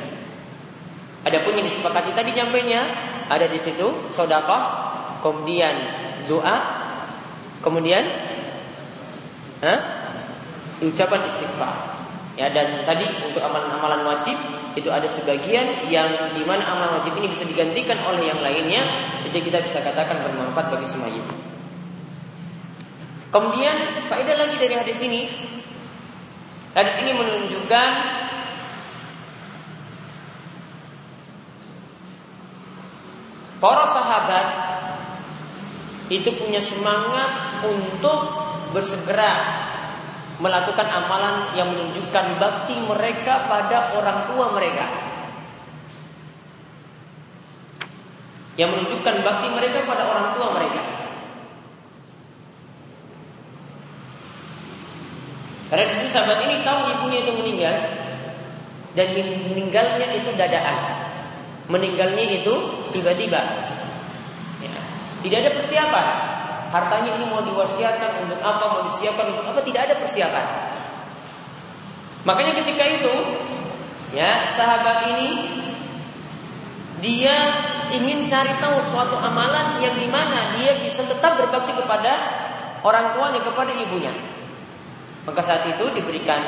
Adapun 1.25 1.59
yang 1.59 1.67
disepakati 1.67 2.15
tadi 2.15 2.31
nyampainya 2.33 2.81
ada 3.29 3.45
di 3.45 3.59
situ 3.59 4.09
sodakoh, 4.09 4.61
kemudian 5.21 5.75
doa, 6.25 6.57
kemudian 7.61 8.01
huh? 9.61 9.79
ucapan 10.81 11.27
istighfar. 11.27 11.88
Ya 12.39 12.47
dan 12.55 12.87
tadi 12.87 13.03
untuk 13.03 13.43
amalan-amalan 13.43 14.07
wajib 14.07 14.39
itu 14.71 14.87
ada 14.87 15.03
sebagian 15.11 15.91
yang 15.91 16.31
di 16.31 16.39
mana 16.47 16.63
amalan 16.71 17.03
wajib 17.03 17.19
ini 17.19 17.27
bisa 17.27 17.43
digantikan 17.43 17.99
oleh 18.07 18.31
yang 18.31 18.39
lainnya, 18.39 18.79
jadi 19.27 19.43
kita 19.43 19.59
bisa 19.59 19.83
katakan 19.83 20.23
bermanfaat 20.23 20.71
bagi 20.71 20.87
semuanya. 20.87 21.19
Kemudian 23.27 23.75
faedah 24.07 24.39
lagi 24.39 24.55
dari 24.55 24.71
hadis 24.71 25.03
ini, 25.03 25.27
hadis 26.71 26.95
ini 27.03 27.11
menunjukkan 27.11 27.91
para 33.59 33.83
sahabat 33.83 34.47
itu 36.07 36.31
punya 36.39 36.63
semangat 36.63 37.61
untuk 37.67 38.31
bersegera 38.71 39.67
melakukan 40.39 40.87
amalan 40.87 41.51
yang 41.53 41.67
menunjukkan 41.67 42.39
bakti 42.39 42.75
mereka 42.79 43.45
pada 43.51 43.91
orang 43.91 44.23
tua 44.31 44.55
mereka. 44.55 44.87
Yang 48.55 48.69
menunjukkan 48.75 49.15
bakti 49.23 49.47
mereka 49.51 49.83
pada 49.83 50.03
orang 50.07 50.35
tua 50.35 50.47
mereka. 50.55 50.81
Karena 55.69 55.85
di 55.85 55.93
sini 55.93 56.09
sahabat 56.09 56.39
ini 56.49 56.65
tahu 56.65 56.97
ibunya 56.97 57.19
itu 57.21 57.31
meninggal 57.35 57.75
dan 58.97 59.07
meninggalnya 59.13 60.07
itu 60.17 60.33
dadaan. 60.33 60.79
Meninggalnya 61.69 62.25
itu 62.41 62.53
tiba-tiba. 62.89 63.37
Ya. 64.63 64.73
Tidak 65.21 65.37
ada 65.45 65.51
persiapan 65.53 66.28
hartanya 66.69 67.17
ini 67.17 67.25
mau 67.29 67.41
diwasiatkan 67.41 68.25
untuk 68.25 68.39
apa, 68.41 68.63
mau 68.69 68.81
disiapkan 68.85 69.33
untuk 69.33 69.45
apa, 69.45 69.59
tidak 69.65 69.89
ada 69.89 69.95
persiapan. 69.97 70.45
Makanya 72.23 72.53
ketika 72.63 72.83
itu, 72.85 73.13
ya 74.13 74.45
sahabat 74.49 75.09
ini 75.15 75.29
dia 76.99 77.35
ingin 77.89 78.27
cari 78.27 78.53
tahu 78.59 78.77
suatu 78.91 79.15
amalan 79.17 79.79
yang 79.81 79.95
di 79.97 80.05
mana 80.05 80.53
dia 80.59 80.77
bisa 80.83 81.01
tetap 81.07 81.39
berbakti 81.39 81.73
kepada 81.73 82.11
orang 82.85 83.15
tuanya, 83.15 83.41
kepada 83.41 83.71
ibunya. 83.73 84.13
Maka 85.25 85.41
saat 85.43 85.63
itu 85.67 85.85
diberikan 85.95 86.41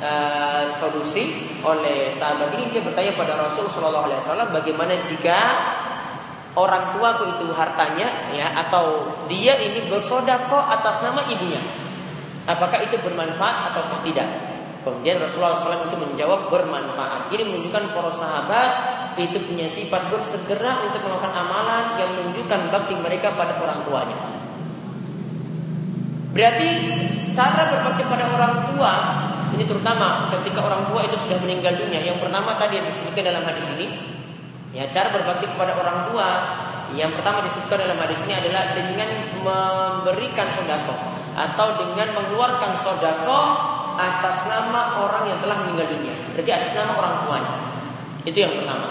uh, 0.00 0.64
solusi 0.80 1.54
oleh 1.64 2.12
sahabat 2.12 2.52
ini 2.56 2.72
dia 2.72 2.82
bertanya 2.84 3.12
pada 3.16 3.36
Rasul 3.48 3.68
Shallallahu 3.72 4.06
Alaihi 4.10 4.20
Wasallam 4.24 4.48
bagaimana 4.52 4.94
jika 5.06 5.38
orang 6.54 6.94
tuaku 6.94 7.34
itu 7.34 7.50
hartanya 7.50 8.30
ya 8.30 8.54
atau 8.66 9.10
dia 9.26 9.58
ini 9.58 9.90
bersodako 9.90 10.58
atas 10.58 11.02
nama 11.02 11.22
ibunya. 11.26 11.60
Apakah 12.44 12.78
itu 12.84 12.94
bermanfaat 13.00 13.72
atau 13.74 13.82
tidak? 14.04 14.28
Kemudian 14.84 15.16
Rasulullah 15.16 15.56
SAW 15.56 15.88
itu 15.88 15.96
menjawab 15.96 16.52
bermanfaat. 16.52 17.32
Ini 17.32 17.40
menunjukkan 17.48 17.96
para 17.96 18.12
sahabat 18.12 18.70
itu 19.16 19.40
punya 19.48 19.64
sifat 19.64 20.12
bersegera 20.12 20.84
untuk 20.84 21.00
melakukan 21.08 21.32
amalan 21.32 21.96
yang 21.96 22.12
menunjukkan 22.12 22.68
bakti 22.68 22.94
mereka 23.00 23.32
pada 23.32 23.56
orang 23.56 23.80
tuanya. 23.88 24.18
Berarti 26.36 26.68
cara 27.32 27.72
berbakti 27.72 28.02
pada 28.04 28.26
orang 28.28 28.54
tua 28.74 28.92
ini 29.54 29.64
terutama 29.64 30.28
ketika 30.34 30.66
orang 30.66 30.90
tua 30.90 31.06
itu 31.06 31.16
sudah 31.16 31.38
meninggal 31.38 31.78
dunia. 31.78 32.02
Yang 32.02 32.26
pertama 32.26 32.58
tadi 32.58 32.82
yang 32.82 32.86
disebutkan 32.90 33.22
dalam 33.22 33.46
hadis 33.46 33.64
ini 33.78 33.86
Ya, 34.74 34.90
cara 34.90 35.14
berbakti 35.14 35.46
kepada 35.46 35.78
orang 35.78 36.10
tua 36.10 36.28
yang 36.98 37.14
pertama 37.14 37.46
disebutkan 37.46 37.86
dalam 37.86 37.98
hadis 38.02 38.18
ini 38.26 38.34
adalah 38.34 38.74
dengan 38.74 39.10
memberikan 39.42 40.50
sodako 40.50 40.94
atau 41.34 41.78
dengan 41.78 42.10
mengeluarkan 42.10 42.74
sodako 42.78 43.40
atas 43.94 44.42
nama 44.50 44.98
orang 44.98 45.30
yang 45.30 45.38
telah 45.38 45.62
meninggal 45.62 45.94
dunia. 45.94 46.14
Berarti 46.34 46.50
atas 46.50 46.70
nama 46.74 46.92
orang 46.98 47.14
tuanya. 47.22 47.54
Itu 48.26 48.38
yang 48.42 48.54
pertama. 48.58 48.88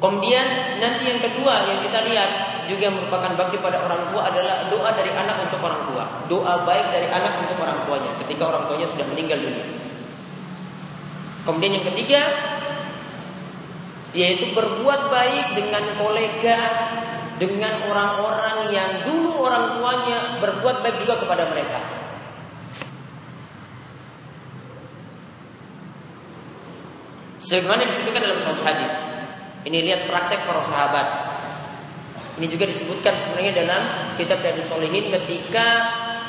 Kemudian 0.00 0.46
nanti 0.80 1.12
yang 1.12 1.20
kedua 1.20 1.68
yang 1.68 1.80
kita 1.84 2.04
lihat 2.04 2.30
juga 2.68 2.88
merupakan 2.88 3.32
bakti 3.36 3.56
pada 3.60 3.80
orang 3.80 4.12
tua 4.12 4.28
adalah 4.28 4.68
doa 4.68 4.90
dari 4.92 5.12
anak 5.12 5.36
untuk 5.48 5.60
orang 5.64 5.82
tua. 5.88 6.04
Doa 6.28 6.64
baik 6.68 6.86
dari 6.92 7.08
anak 7.08 7.44
untuk 7.44 7.56
orang 7.60 7.84
tuanya 7.88 8.12
ketika 8.24 8.48
orang 8.48 8.68
tuanya 8.68 8.86
sudah 8.88 9.08
meninggal 9.08 9.40
dunia. 9.40 9.66
Kemudian 11.44 11.72
yang 11.80 11.86
ketiga 11.92 12.20
yaitu 14.10 14.50
berbuat 14.50 15.10
baik 15.10 15.54
dengan 15.54 15.84
kolega, 15.94 16.58
dengan 17.38 17.72
orang-orang 17.86 18.74
yang 18.74 18.90
dulu 19.06 19.46
orang 19.46 19.78
tuanya 19.78 20.18
berbuat 20.42 20.82
baik 20.82 20.96
juga 21.06 21.22
kepada 21.22 21.46
mereka. 21.48 21.80
Sebagaimana 27.40 27.88
disebutkan 27.88 28.22
dalam 28.22 28.38
suatu 28.38 28.62
hadis. 28.62 28.94
Ini 29.60 29.84
lihat 29.84 30.08
praktek 30.08 30.46
para 30.46 30.62
sahabat. 30.64 31.08
Ini 32.38 32.46
juga 32.48 32.64
disebutkan 32.64 33.12
sebenarnya 33.26 33.52
dalam 33.64 33.82
kitab 34.16 34.40
dari 34.40 34.62
Solihin 34.64 35.12
ketika 35.12 35.66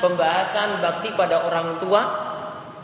pembahasan 0.04 0.82
bakti 0.84 1.14
pada 1.14 1.46
orang 1.46 1.78
tua 1.80 2.32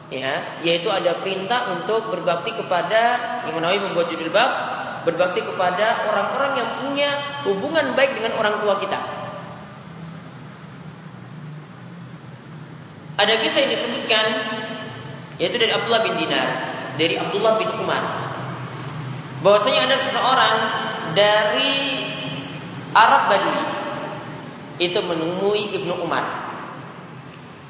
ya 0.08 0.64
yaitu 0.64 0.88
ada 0.88 1.20
perintah 1.20 1.68
untuk 1.76 2.08
berbakti 2.08 2.56
kepada 2.56 3.44
Imam 3.50 3.60
Nawawi 3.60 3.84
membuat 3.92 4.08
judul 4.08 4.32
bab 4.32 4.52
berbakti 5.08 5.40
kepada 5.40 6.04
orang-orang 6.12 6.60
yang 6.60 6.70
punya 6.84 7.10
hubungan 7.48 7.96
baik 7.96 8.20
dengan 8.20 8.36
orang 8.36 8.60
tua 8.60 8.76
kita. 8.76 9.00
Ada 13.16 13.40
kisah 13.40 13.64
yang 13.64 13.72
disebutkan 13.72 14.26
yaitu 15.40 15.56
dari 15.56 15.72
Abdullah 15.72 16.04
bin 16.04 16.20
Dinar, 16.20 16.48
dari 17.00 17.16
Abdullah 17.16 17.56
bin 17.56 17.72
Umar. 17.80 18.04
Bahwasanya 19.40 19.88
ada 19.88 19.98
seseorang 20.02 20.56
dari 21.16 22.04
Arab 22.92 23.32
Badui 23.32 23.64
itu 24.84 25.00
menemui 25.00 25.72
Ibnu 25.72 26.04
Umar. 26.04 26.26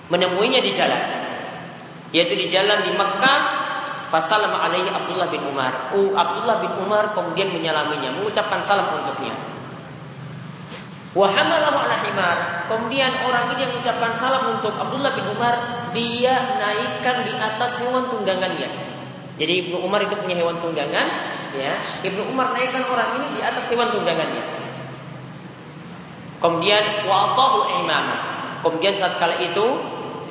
Menemuinya 0.10 0.63
di 0.63 0.71
jalan. 0.73 1.04
Yaitu 2.15 2.39
di 2.39 2.47
jalan 2.47 2.88
di 2.88 2.91
Mekah 2.95 3.57
Fasalam 4.08 4.56
alaihi 4.56 4.88
Abdullah 4.88 5.28
bin 5.28 5.43
Umar. 5.43 5.91
Uh, 5.91 6.15
Abdullah 6.15 6.63
bin 6.63 6.72
Umar 6.80 7.12
kemudian 7.12 7.52
menyalaminya, 7.52 8.15
mengucapkan 8.15 8.63
salam 8.63 8.88
untuknya. 8.96 9.36
Wahamalahu 11.12 11.78
ala 11.82 11.98
himar. 12.08 12.38
Kemudian 12.72 13.10
orang 13.28 13.52
ini 13.52 13.67
yang 13.67 13.72
mengucapkan 13.76 14.12
salam 14.15 14.54
untuk 14.54 14.72
Abdullah 14.80 15.12
bin 15.12 15.28
Umar, 15.34 15.54
dia 15.91 16.56
naikkan 16.56 17.28
di 17.28 17.34
atas 17.36 17.84
hewan 17.84 18.08
tunggangannya. 18.08 18.70
Jadi 19.38 19.54
Ibnu 19.67 19.84
Umar 19.84 20.02
itu 20.02 20.15
punya 20.17 20.39
hewan 20.39 20.58
tunggangan, 20.63 21.08
ya. 21.58 21.74
Ibnu 22.06 22.32
Umar 22.32 22.56
naikkan 22.56 22.88
orang 22.88 23.17
ini 23.22 23.28
di 23.38 23.41
atas 23.43 23.67
hewan 23.67 23.91
tunggangannya. 23.91 24.46
Kemudian 26.38 27.06
wa'atahu 27.10 27.82
imamah. 27.82 28.22
Kemudian 28.62 28.93
saat 28.93 29.17
kala 29.17 29.41
itu 29.41 29.65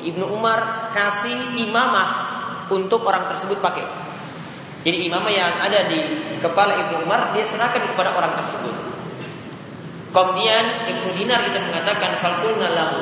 Ibnu 0.07 0.27
Umar 0.33 0.91
kasih 0.95 1.59
imamah 1.59 2.26
untuk 2.71 3.07
orang 3.07 3.31
tersebut 3.31 3.59
pakai. 3.63 3.87
Jadi 4.87 5.11
imam 5.11 5.27
yang 5.27 5.59
ada 5.59 5.91
di 5.91 5.99
kepala 6.39 6.79
Ibnu 6.79 7.11
Umar 7.11 7.35
dia 7.35 7.43
serahkan 7.43 7.91
kepada 7.91 8.15
orang 8.15 8.39
tersebut. 8.39 8.75
Kemudian 10.15 10.65
Ibnu 10.87 11.11
Dinar 11.19 11.43
itu 11.51 11.59
mengatakan 11.59 12.23
falqulna 12.23 12.71
lahu. 12.71 13.01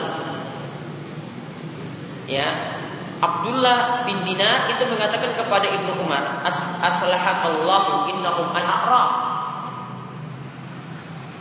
Ya, 2.25 2.49
Abdullah 3.21 4.09
bin 4.09 4.25
Dinar 4.25 4.73
itu 4.73 4.89
mengatakan 4.89 5.37
kepada 5.37 5.69
Ibnu 5.69 5.93
Umar, 6.01 6.41
As 6.41 6.57
aslahakallahu 6.61 8.09
innahum 8.17 8.49
al-a'rab. 8.49 9.13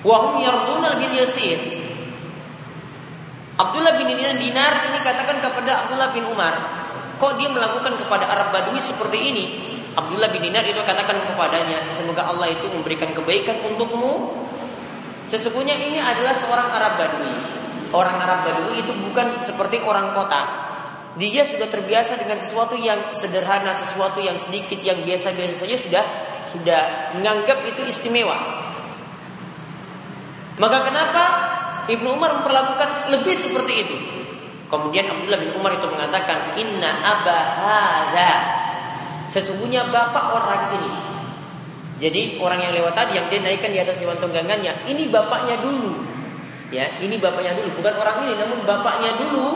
Wa 0.03 0.15
hum 0.27 0.43
yarduna 0.43 0.99
bil 0.99 1.15
yasir. 1.15 1.55
Abdullah 3.55 3.95
bin 3.95 4.11
Dinar 4.11 4.91
ini 4.91 4.99
katakan 4.99 5.39
kepada 5.39 5.87
Abdullah 5.87 6.11
bin 6.11 6.27
Umar, 6.27 6.82
kok 7.23 7.39
dia 7.39 7.47
melakukan 7.47 7.95
kepada 7.95 8.27
Arab 8.27 8.51
Badui 8.51 8.83
seperti 8.83 9.31
ini? 9.31 9.45
Abdullah 9.95 10.27
bin 10.27 10.43
Dinar 10.43 10.67
itu 10.67 10.83
katakan 10.83 11.23
kepadanya, 11.23 11.87
semoga 11.95 12.27
Allah 12.27 12.51
itu 12.51 12.67
memberikan 12.67 13.15
kebaikan 13.15 13.63
untukmu. 13.63 14.43
Sesungguhnya 15.31 15.79
ini 15.79 16.03
adalah 16.03 16.35
seorang 16.35 16.67
Arab 16.67 16.99
Badui. 16.99 17.33
Orang 17.95 18.19
Arab 18.19 18.43
Badui 18.43 18.83
itu 18.83 18.91
bukan 18.91 19.39
seperti 19.39 19.79
orang 19.79 20.11
kota. 20.11 20.67
Dia 21.15 21.45
sudah 21.45 21.69
terbiasa 21.69 22.19
dengan 22.19 22.35
sesuatu 22.41 22.75
yang 22.75 23.13
sederhana, 23.15 23.71
sesuatu 23.71 24.19
yang 24.19 24.35
sedikit, 24.35 24.81
yang 24.81 25.05
biasa-biasa 25.05 25.63
saja 25.63 25.77
sudah 25.77 26.03
sudah 26.49 26.81
menganggap 27.15 27.63
itu 27.69 27.85
istimewa. 27.85 28.35
Maka 30.57 30.77
kenapa 30.85 31.23
Ibnu 31.87 32.17
Umar 32.17 32.41
memperlakukan 32.41 33.13
lebih 33.13 33.35
seperti 33.37 33.73
itu. 33.85 34.22
Kemudian 34.73 35.05
Abdullah 35.05 35.37
bin 35.37 35.53
Umar 35.53 35.77
itu 35.77 35.85
mengatakan, 35.85 36.57
Inna 36.57 36.97
abahada. 37.05 38.31
Sesungguhnya 39.29 39.85
bapak 39.93 40.33
orang 40.33 40.73
ini. 40.81 40.91
Jadi 42.01 42.41
orang 42.41 42.57
yang 42.57 42.73
lewat 42.73 42.97
tadi 42.97 43.21
yang 43.21 43.29
dia 43.29 43.45
naikkan 43.45 43.69
di 43.69 43.77
atas 43.77 44.01
hewan 44.01 44.17
tunggangannya, 44.17 44.89
ini 44.89 45.13
bapaknya 45.13 45.61
dulu. 45.61 45.93
Ya, 46.73 46.89
ini 46.97 47.21
bapaknya 47.21 47.53
dulu, 47.53 47.69
bukan 47.77 47.93
orang 48.01 48.15
ini, 48.25 48.33
namun 48.33 48.65
bapaknya 48.65 49.13
dulu. 49.21 49.47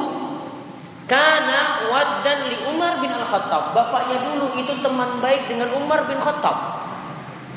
Karena 1.09 1.89
waddan 1.89 2.53
li 2.53 2.57
Umar 2.69 3.01
bin 3.01 3.09
Al 3.09 3.25
Khattab. 3.25 3.73
Bapaknya 3.73 4.21
dulu 4.21 4.53
itu 4.53 4.77
teman 4.85 5.17
baik 5.17 5.49
dengan 5.49 5.73
Umar 5.73 6.05
bin 6.05 6.21
Khattab. 6.21 6.85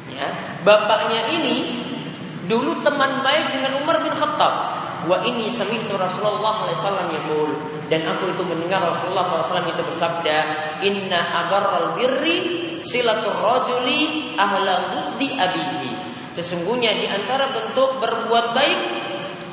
Ya, 0.09 0.33
bapaknya 0.64 1.29
ini 1.29 1.57
Dulu 2.51 2.83
teman 2.83 3.23
baik 3.23 3.55
dengan 3.55 3.79
Umar 3.79 4.03
bin 4.03 4.11
Khattab. 4.11 4.80
Wa 5.08 5.24
ini 5.24 5.48
sami'tu 5.48 5.96
Rasulullah 5.96 6.68
SAW 6.68 7.08
yaqul 7.08 7.50
dan 7.88 8.04
aku 8.04 8.30
itu 8.36 8.42
mendengar 8.44 8.84
Rasulullah 8.84 9.24
SAW 9.24 9.64
itu 9.64 9.80
bersabda, 9.80 10.36
"Inna 10.84 11.20
abarral 11.46 11.96
birri 11.96 12.36
silatul 12.84 13.34
rajuli 13.40 14.34
ahla 14.36 14.92
wuddi 14.92 15.32
abihi." 15.36 15.90
Sesungguhnya 16.36 16.94
di 16.94 17.08
antara 17.08 17.48
bentuk 17.50 17.98
berbuat 17.98 18.54
baik 18.54 18.80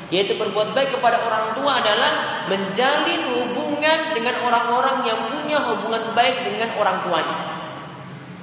yaitu 0.08 0.40
berbuat 0.40 0.72
baik 0.72 0.96
kepada 0.96 1.20
orang 1.20 1.52
tua 1.52 1.84
adalah 1.84 2.44
menjalin 2.48 3.28
hubungan 3.28 4.16
dengan 4.16 4.40
orang-orang 4.40 5.04
yang 5.04 5.20
punya 5.28 5.60
hubungan 5.68 6.00
baik 6.16 6.48
dengan 6.48 6.72
orang 6.80 7.04
tuanya. 7.04 7.36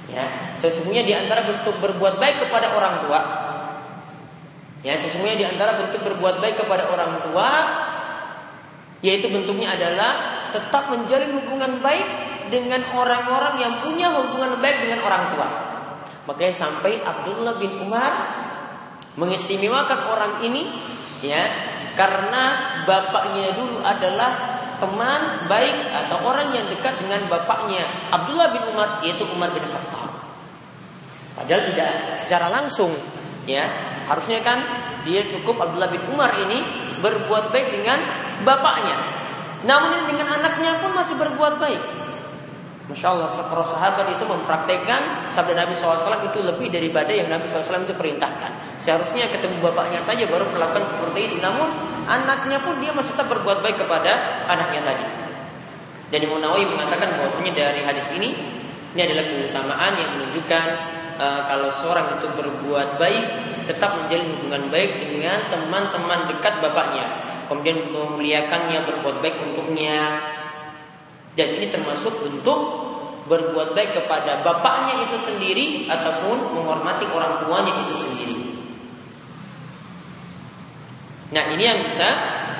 Ya, 0.06 0.54
sesungguhnya 0.54 1.02
di 1.02 1.10
antara 1.10 1.42
bentuk 1.42 1.82
berbuat 1.82 2.22
baik 2.22 2.46
kepada 2.46 2.70
orang 2.70 3.02
tua 3.02 3.45
Ya, 4.86 4.94
sesungguhnya 4.94 5.34
di 5.34 5.42
antara 5.42 5.74
bentuk 5.82 5.98
berbuat 6.06 6.38
baik 6.38 6.62
kepada 6.62 6.86
orang 6.86 7.18
tua 7.26 7.50
yaitu 9.02 9.26
bentuknya 9.28 9.74
adalah 9.74 10.46
tetap 10.54 10.88
menjalin 10.94 11.34
hubungan 11.42 11.82
baik 11.82 12.06
dengan 12.54 12.86
orang-orang 12.94 13.58
yang 13.58 13.72
punya 13.82 14.14
hubungan 14.14 14.62
baik 14.62 14.86
dengan 14.86 15.02
orang 15.02 15.34
tua. 15.34 15.48
Makanya 16.30 16.54
sampai 16.54 17.02
Abdullah 17.02 17.58
bin 17.58 17.82
Umar 17.82 18.12
mengistimewakan 19.18 20.00
orang 20.06 20.32
ini 20.46 20.70
ya 21.18 21.42
karena 21.98 22.84
bapaknya 22.86 23.58
dulu 23.58 23.82
adalah 23.82 24.54
teman 24.76 25.48
baik 25.48 25.76
atau 25.88 26.20
orang 26.22 26.52
yang 26.52 26.68
dekat 26.68 27.00
dengan 27.00 27.24
bapaknya 27.26 27.82
Abdullah 28.12 28.54
bin 28.54 28.62
Umar 28.70 29.02
yaitu 29.02 29.26
Umar 29.26 29.50
bin 29.50 29.66
Khattab. 29.66 30.14
Padahal 31.36 31.62
tidak 31.74 31.90
secara 32.16 32.46
langsung 32.48 32.94
ya 33.46 33.66
Harusnya 34.06 34.38
kan 34.42 34.62
dia 35.02 35.26
cukup 35.26 35.58
Abdullah 35.58 35.90
bin 35.90 36.02
Umar 36.14 36.30
ini 36.46 36.62
berbuat 37.02 37.50
baik 37.50 37.74
dengan 37.74 37.98
bapaknya. 38.46 38.96
Namun 39.66 40.06
dengan 40.06 40.38
anaknya 40.38 40.78
pun 40.78 40.94
masih 40.94 41.18
berbuat 41.18 41.58
baik. 41.58 41.82
Masya 42.86 43.18
Allah, 43.18 43.26
para 43.50 43.66
sahabat 43.66 44.06
itu 44.14 44.22
mempraktekkan 44.22 45.26
sabda 45.26 45.58
Nabi 45.58 45.74
SAW 45.74 46.22
itu 46.22 46.38
lebih 46.38 46.70
daripada 46.70 47.10
yang 47.10 47.26
Nabi 47.26 47.50
SAW 47.50 47.82
itu 47.82 47.98
perintahkan. 47.98 48.78
Seharusnya 48.78 49.26
ketemu 49.26 49.58
bapaknya 49.58 49.98
saja 50.06 50.22
baru 50.30 50.46
melakukan 50.54 50.86
seperti 50.86 51.34
itu. 51.34 51.36
Namun 51.42 51.66
anaknya 52.06 52.62
pun 52.62 52.78
dia 52.78 52.94
masih 52.94 53.18
tetap 53.18 53.26
berbuat 53.26 53.58
baik 53.58 53.82
kepada 53.82 54.46
anaknya 54.46 54.86
tadi. 54.86 55.06
Dan 56.14 56.30
Imam 56.30 56.38
Nawawi 56.38 56.70
mengatakan 56.70 57.18
bahwasanya 57.18 57.50
dari 57.58 57.82
hadis 57.82 58.06
ini 58.14 58.38
ini 58.94 59.00
adalah 59.02 59.26
keutamaan 59.26 59.92
yang 59.98 60.10
menunjukkan 60.14 60.66
uh, 61.16 61.40
kalau 61.48 61.68
seorang 61.82 62.20
itu 62.20 62.28
berbuat 62.32 63.00
baik 63.00 63.24
tetap 63.66 63.98
menjalin 63.98 64.30
hubungan 64.38 64.70
baik 64.70 65.02
dengan 65.02 65.50
teman-teman 65.50 66.30
dekat 66.30 66.62
bapaknya 66.62 67.06
kemudian 67.50 67.90
memuliakannya 67.90 68.84
berbuat 68.86 69.22
baik 69.22 69.36
untuknya 69.42 70.22
dan 71.36 71.48
ini 71.60 71.68
termasuk 71.68 72.24
bentuk 72.24 72.60
berbuat 73.26 73.74
baik 73.74 73.92
kepada 73.92 74.40
bapaknya 74.40 75.04
itu 75.04 75.18
sendiri 75.18 75.90
ataupun 75.90 76.54
menghormati 76.54 77.04
orang 77.10 77.42
tuanya 77.42 77.72
itu 77.84 77.94
sendiri. 77.98 78.36
Nah 81.34 81.44
ini 81.52 81.62
yang 81.66 81.82
bisa 81.84 82.08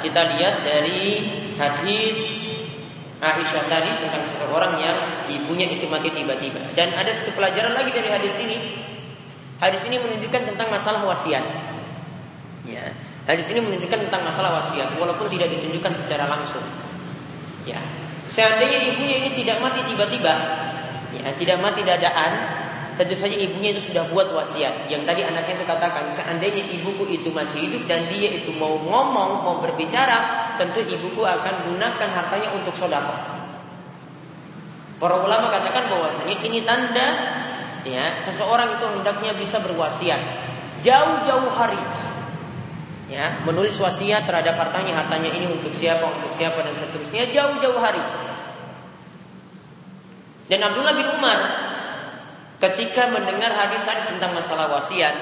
kita 0.03 0.37
lihat 0.37 0.67
dari 0.67 1.23
hadis 1.55 2.19
Aisyah 3.17 3.65
tadi 3.73 3.91
tentang 3.97 4.23
seseorang 4.29 4.77
yang 4.77 4.99
ibunya 5.33 5.67
itu 5.73 5.89
mati 5.89 6.13
tiba-tiba. 6.13 6.61
Dan 6.77 6.93
ada 6.93 7.09
satu 7.17 7.33
pelajaran 7.33 7.73
lagi 7.73 7.91
dari 7.93 8.13
hadis 8.13 8.37
ini 8.37 8.87
Hadis 9.57 9.81
ini 9.89 9.97
menunjukkan 9.97 10.53
tentang 10.53 10.69
masalah 10.69 11.01
wasiat. 11.09 11.45
Ya. 12.69 12.93
Hadis 13.25 13.49
ini 13.51 13.65
menunjukkan 13.65 14.09
tentang 14.09 14.23
masalah 14.29 14.61
wasiat 14.61 15.01
walaupun 15.01 15.33
tidak 15.33 15.49
ditunjukkan 15.49 15.97
secara 15.97 16.29
langsung. 16.29 16.63
Ya. 17.65 17.81
Seandainya 18.29 18.93
ibunya 18.93 19.17
ini 19.25 19.31
tidak 19.39 19.65
mati 19.65 19.81
tiba-tiba, 19.87 20.35
ya, 21.15 21.31
tidak 21.41 21.63
mati 21.63 21.87
dadaan, 21.87 22.33
tentu 22.97 23.15
saja 23.15 23.37
ibunya 23.37 23.77
itu 23.77 23.93
sudah 23.93 24.09
buat 24.09 24.33
wasiat. 24.33 24.89
Yang 24.89 25.05
tadi 25.05 25.21
anaknya 25.25 25.61
itu 25.61 25.67
katakan, 25.69 26.09
seandainya 26.09 26.65
ibuku 26.73 27.05
itu 27.13 27.29
masih 27.29 27.69
hidup 27.69 27.85
dan 27.85 28.09
dia 28.09 28.33
itu 28.33 28.51
mau 28.57 28.77
ngomong, 28.81 29.45
mau 29.45 29.57
berbicara, 29.61 30.53
tentu 30.57 30.81
ibuku 30.85 31.21
akan 31.23 31.73
gunakan 31.73 32.09
hartanya 32.09 32.57
untuk 32.57 32.73
sodako. 32.73 33.37
Para 34.97 35.21
ulama 35.21 35.53
katakan 35.53 35.93
bahwasanya 35.93 36.41
ini 36.41 36.65
tanda 36.65 37.09
ya 37.87 38.19
seseorang 38.25 38.81
itu 38.81 38.85
hendaknya 38.89 39.33
bisa 39.39 39.63
berwasiat 39.63 40.19
jauh-jauh 40.83 41.51
hari 41.55 41.79
ya 43.07 43.39
menulis 43.47 43.79
wasiat 43.79 44.27
terhadap 44.27 44.59
hartanya 44.59 44.99
hartanya 44.99 45.31
ini 45.31 45.47
untuk 45.47 45.71
siapa 45.71 46.03
untuk 46.03 46.35
siapa 46.35 46.59
dan 46.67 46.75
seterusnya 46.75 47.31
jauh-jauh 47.31 47.79
hari 47.79 48.03
dan 50.51 50.59
Abdullah 50.67 50.95
bin 50.99 51.09
Umar 51.15 51.39
ketika 52.61 53.13
mendengar 53.13 53.53
hadis-hadis 53.53 54.09
tentang 54.09 54.33
masalah 54.33 54.71
wasiat 54.73 55.15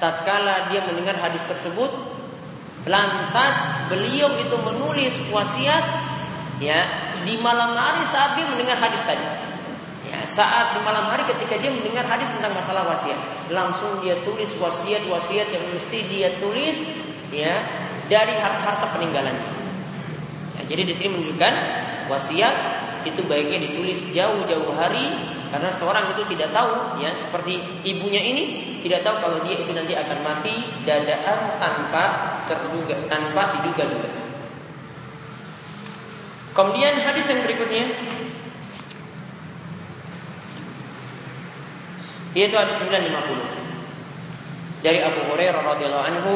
tatkala 0.00 0.72
dia 0.72 0.80
mendengar 0.86 1.18
hadis 1.18 1.42
tersebut 1.44 1.90
lantas 2.88 3.56
beliau 3.92 4.32
itu 4.40 4.56
menulis 4.62 5.12
wasiat 5.28 5.84
ya 6.62 6.80
di 7.26 7.36
malam 7.42 7.76
hari 7.76 8.06
saat 8.08 8.38
dia 8.38 8.46
mendengar 8.48 8.78
hadis 8.80 9.02
tadi 9.04 9.48
Ya, 10.08 10.24
saat 10.24 10.72
di 10.72 10.80
malam 10.80 11.04
hari 11.04 11.20
ketika 11.28 11.60
dia 11.60 11.68
mendengar 11.68 12.00
hadis 12.08 12.32
tentang 12.32 12.56
masalah 12.56 12.88
wasiat, 12.88 13.20
langsung 13.52 14.00
dia 14.00 14.16
tulis 14.24 14.48
wasiat-wasiat 14.56 15.52
yang 15.52 15.64
mesti 15.68 15.98
dia 16.08 16.32
tulis 16.40 16.80
ya 17.28 17.60
dari 18.08 18.32
harta-harta 18.40 18.88
peninggalannya. 18.96 19.48
Ya, 20.56 20.62
jadi 20.64 20.88
di 20.88 20.94
sini 20.96 21.12
menunjukkan 21.12 21.54
wasiat 22.08 22.56
itu 23.04 23.20
baiknya 23.28 23.68
ditulis 23.68 24.00
jauh-jauh 24.16 24.72
hari 24.72 25.12
karena 25.48 25.72
seorang 25.72 26.12
itu 26.12 26.22
tidak 26.36 26.52
tahu 26.52 27.00
ya 27.00 27.10
seperti 27.16 27.80
ibunya 27.84 28.20
ini 28.20 28.76
tidak 28.84 29.00
tahu 29.00 29.16
kalau 29.18 29.38
dia 29.42 29.56
itu 29.56 29.72
nanti 29.72 29.96
akan 29.96 30.18
mati 30.20 30.54
dadaan 30.84 31.56
tanpa 31.56 32.04
terduga 32.44 32.94
tanpa 33.08 33.56
diduga-duga. 33.58 34.10
Kemudian 36.52 37.00
hadis 37.00 37.24
yang 37.30 37.40
berikutnya 37.46 37.86
Yaitu 42.36 42.54
hadis 42.54 42.76
950. 42.78 44.84
Dari 44.84 45.02
Abu 45.02 45.26
Hurairah 45.32 45.64
radhiyallahu 45.64 46.06
anhu 46.06 46.34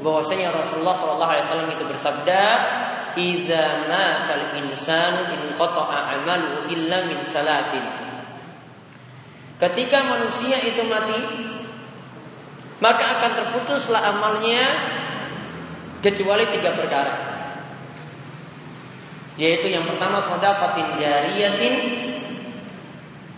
bahwasanya 0.00 0.56
Rasulullah 0.56 0.96
sallallahu 0.96 1.32
alaihi 1.36 1.44
wasallam 1.44 1.70
itu 1.74 1.84
bersabda, 1.84 2.42
"Idza 3.18 3.92
matal 3.92 4.56
insanu 4.56 5.36
in 5.36 5.52
qata'a 5.58 6.16
'amalu 6.16 6.70
illa 6.72 7.04
min 7.12 7.20
salasin." 7.20 8.11
Ketika 9.62 10.02
manusia 10.02 10.58
itu 10.58 10.82
mati, 10.90 11.22
maka 12.82 13.04
akan 13.14 13.32
terputuslah 13.38 14.02
amalnya 14.10 14.66
kecuali 16.02 16.50
tiga 16.50 16.74
perkara. 16.74 17.14
Yaitu 19.38 19.70
yang 19.70 19.86
pertama 19.86 20.18
sodakotin 20.18 20.98
jariyatin 20.98 21.74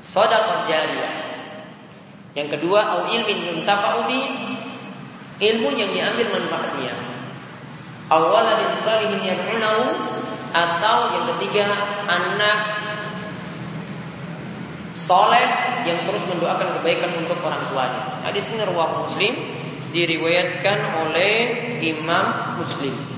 sodakot 0.00 0.64
jariyah. 0.64 1.14
Yang 2.32 2.56
kedua 2.56 2.80
au 2.96 3.00
ilmin 3.12 3.60
yuntafa'udi 3.60 4.20
ilmu 5.44 5.68
yang 5.76 5.92
diambil 5.92 6.40
manfaatnya. 6.40 6.94
Awaladin 8.08 8.72
salihin 8.80 9.20
yad'unahu 9.22 9.84
atau 10.56 10.98
yang 11.12 11.24
ketiga 11.36 11.68
anak 12.08 12.58
soleh 15.04 15.44
yang 15.84 16.00
terus 16.08 16.24
mendoakan 16.24 16.80
kebaikan 16.80 17.12
untuk 17.20 17.36
orang 17.44 17.60
tuanya. 17.68 18.24
Hadis 18.24 18.48
ini 18.56 18.64
riwayat 18.64 18.92
Muslim 19.04 19.34
diriwayatkan 19.92 20.78
oleh 21.06 21.32
Imam 21.84 22.58
Muslim. 22.58 23.14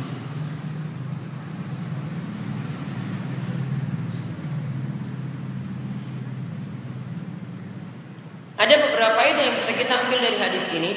Ada 8.57 8.75
beberapa 8.83 9.20
faedah 9.20 9.42
yang 9.46 9.57
bisa 9.57 9.72
kita 9.77 10.05
ambil 10.05 10.18
dari 10.20 10.37
hadis 10.42 10.66
ini. 10.75 10.92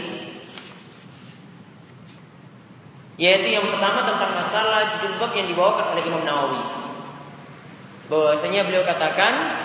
Yaitu 3.20 3.52
yang 3.52 3.68
pertama 3.68 4.08
tentang 4.08 4.32
masalah 4.32 4.96
judul 4.96 5.20
bab 5.20 5.36
yang 5.36 5.48
dibawakan 5.52 5.92
oleh 5.92 6.04
Imam 6.08 6.24
Nawawi. 6.24 6.64
Bahwasanya 8.08 8.64
beliau 8.64 8.88
katakan 8.88 9.59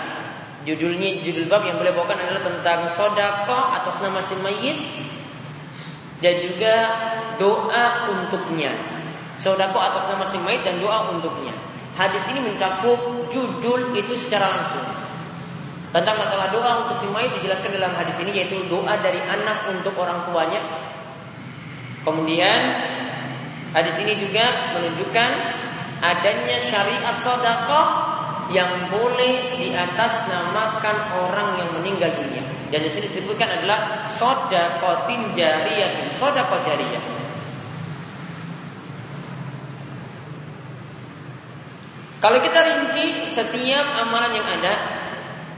Judulnya 0.65 1.21
judul 1.21 1.45
bab 1.45 1.61
yang 1.61 1.77
boleh 1.77 1.93
bawakan 1.93 2.17
adalah 2.25 2.41
tentang 2.41 2.89
sodako 2.89 3.53
atas 3.77 4.01
nama 4.01 4.17
si 4.25 4.33
mayit 4.41 4.73
dan 6.25 6.41
juga 6.41 6.75
doa 7.37 8.09
untuknya. 8.09 8.73
Sodako 9.37 9.77
atas 9.77 10.09
nama 10.09 10.25
si 10.25 10.41
mayit 10.41 10.65
dan 10.65 10.81
doa 10.81 11.13
untuknya. 11.13 11.53
Hadis 11.93 12.25
ini 12.33 12.41
mencakup 12.41 12.97
judul 13.29 13.93
itu 13.93 14.17
secara 14.17 14.57
langsung. 14.57 14.89
Tentang 15.93 16.17
masalah 16.17 16.49
doa 16.49 16.89
untuk 16.89 16.97
si 16.97 17.07
mayit 17.13 17.29
dijelaskan 17.37 17.77
dalam 17.77 17.93
hadis 17.93 18.17
ini 18.25 18.33
yaitu 18.33 18.65
doa 18.65 18.97
dari 19.05 19.21
anak 19.21 19.69
untuk 19.69 19.93
orang 20.01 20.25
tuanya. 20.25 20.65
Kemudian 22.01 22.81
hadis 23.69 24.01
ini 24.01 24.17
juga 24.17 24.73
menunjukkan 24.73 25.29
adanya 26.01 26.57
syariat 26.57 27.13
sodako 27.21 28.14
yang 28.53 28.93
boleh 28.93 29.57
di 29.57 29.73
atas 29.73 30.29
namakan 30.29 30.97
orang 31.17 31.57
yang 31.57 31.69
meninggal 31.73 32.13
dunia. 32.13 32.45
Dan 32.69 32.85
di 32.85 32.89
sini 32.89 33.05
disebutkan 33.09 33.61
adalah 33.61 34.09
sodakotin 34.09 35.33
jariyah, 35.33 36.09
sodako 36.13 36.61
jariyah. 36.65 37.03
Kalau 42.21 42.41
kita 42.41 42.59
rinci 42.65 43.29
setiap 43.29 43.85
amalan 44.01 44.33
yang 44.33 44.47
ada, 44.49 44.73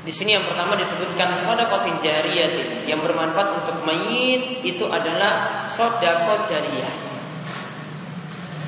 di 0.03 0.11
sini 0.11 0.35
yang 0.35 0.43
pertama 0.47 0.75
disebutkan 0.75 1.39
sodakotin 1.39 1.99
jariyah 2.03 2.83
yang 2.87 2.99
bermanfaat 2.99 3.63
untuk 3.63 3.87
mayit 3.87 4.63
itu 4.67 4.83
adalah 4.87 5.63
sodako 5.67 6.43
jariyah. 6.43 7.06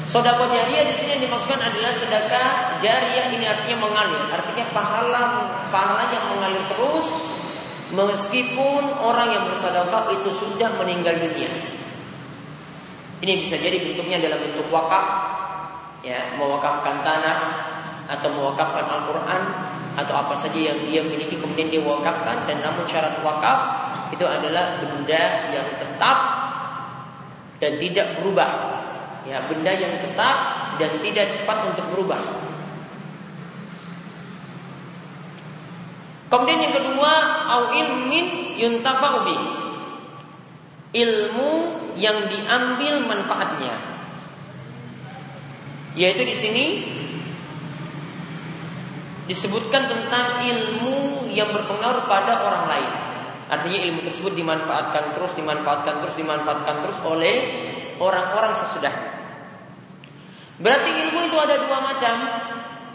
Sodako 0.09 0.49
jariah 0.49 0.89
di 0.89 0.95
sini 0.97 1.21
dimaksudkan 1.21 1.61
adalah 1.69 1.93
sedekah 1.93 2.81
jariah 2.81 3.29
ini 3.29 3.45
artinya 3.45 3.85
mengalir, 3.85 4.25
artinya 4.25 4.65
pahala 4.73 5.21
pahala 5.69 6.09
yang 6.09 6.25
mengalir 6.33 6.65
terus 6.65 7.07
meskipun 7.93 8.89
orang 9.05 9.37
yang 9.37 9.45
bersedekah 9.45 10.09
itu 10.09 10.33
sudah 10.33 10.73
meninggal 10.81 11.13
dunia. 11.13 11.53
Ini 13.21 13.45
bisa 13.45 13.61
jadi 13.61 13.77
bentuknya 13.85 14.17
dalam 14.17 14.49
bentuk 14.49 14.65
wakaf, 14.73 15.05
ya 16.01 16.33
mewakafkan 16.41 17.05
tanah 17.05 17.39
atau 18.09 18.33
mewakafkan 18.33 18.89
Al-Quran 18.89 19.41
atau 19.93 20.13
apa 20.25 20.33
saja 20.41 20.73
yang 20.73 20.79
dia 20.89 21.05
miliki 21.05 21.37
kemudian 21.37 21.69
dia 21.69 21.85
wakafkan. 21.85 22.49
Dan 22.49 22.65
namun 22.65 22.81
syarat 22.89 23.21
wakaf 23.21 23.59
itu 24.09 24.25
adalah 24.25 24.81
benda 24.81 25.53
yang 25.53 25.69
tetap 25.77 26.17
dan 27.61 27.77
tidak 27.77 28.17
berubah 28.17 28.68
ya 29.27 29.47
benda 29.49 29.71
yang 29.75 29.99
tetap 29.99 30.37
dan 30.79 30.91
tidak 31.03 31.35
cepat 31.35 31.57
untuk 31.73 31.85
berubah. 31.91 32.21
Kemudian 36.29 36.61
yang 36.61 36.75
kedua, 36.77 37.13
au 37.49 37.73
ilmin 37.73 38.53
yuntafa'u 38.53 39.25
Ilmu 40.89 41.51
yang 41.97 42.29
diambil 42.29 43.01
manfaatnya. 43.05 43.77
Yaitu 45.97 46.21
di 46.25 46.35
sini 46.37 46.65
disebutkan 49.29 49.89
tentang 49.89 50.41
ilmu 50.41 51.29
yang 51.29 51.49
berpengaruh 51.53 52.09
pada 52.09 52.45
orang 52.45 52.65
lain. 52.65 53.08
Artinya 53.49 53.79
ilmu 53.89 54.05
tersebut 54.05 54.37
dimanfaatkan 54.37 55.17
terus, 55.17 55.33
dimanfaatkan 55.33 56.05
terus, 56.05 56.15
dimanfaatkan 56.15 56.85
terus 56.85 56.99
oleh 57.01 57.35
orang-orang 57.97 58.53
sesudahnya. 58.53 59.09
Berarti 60.61 60.89
ilmu 61.09 61.19
itu 61.25 61.37
ada 61.39 61.55
dua 61.65 61.79
macam. 61.81 62.15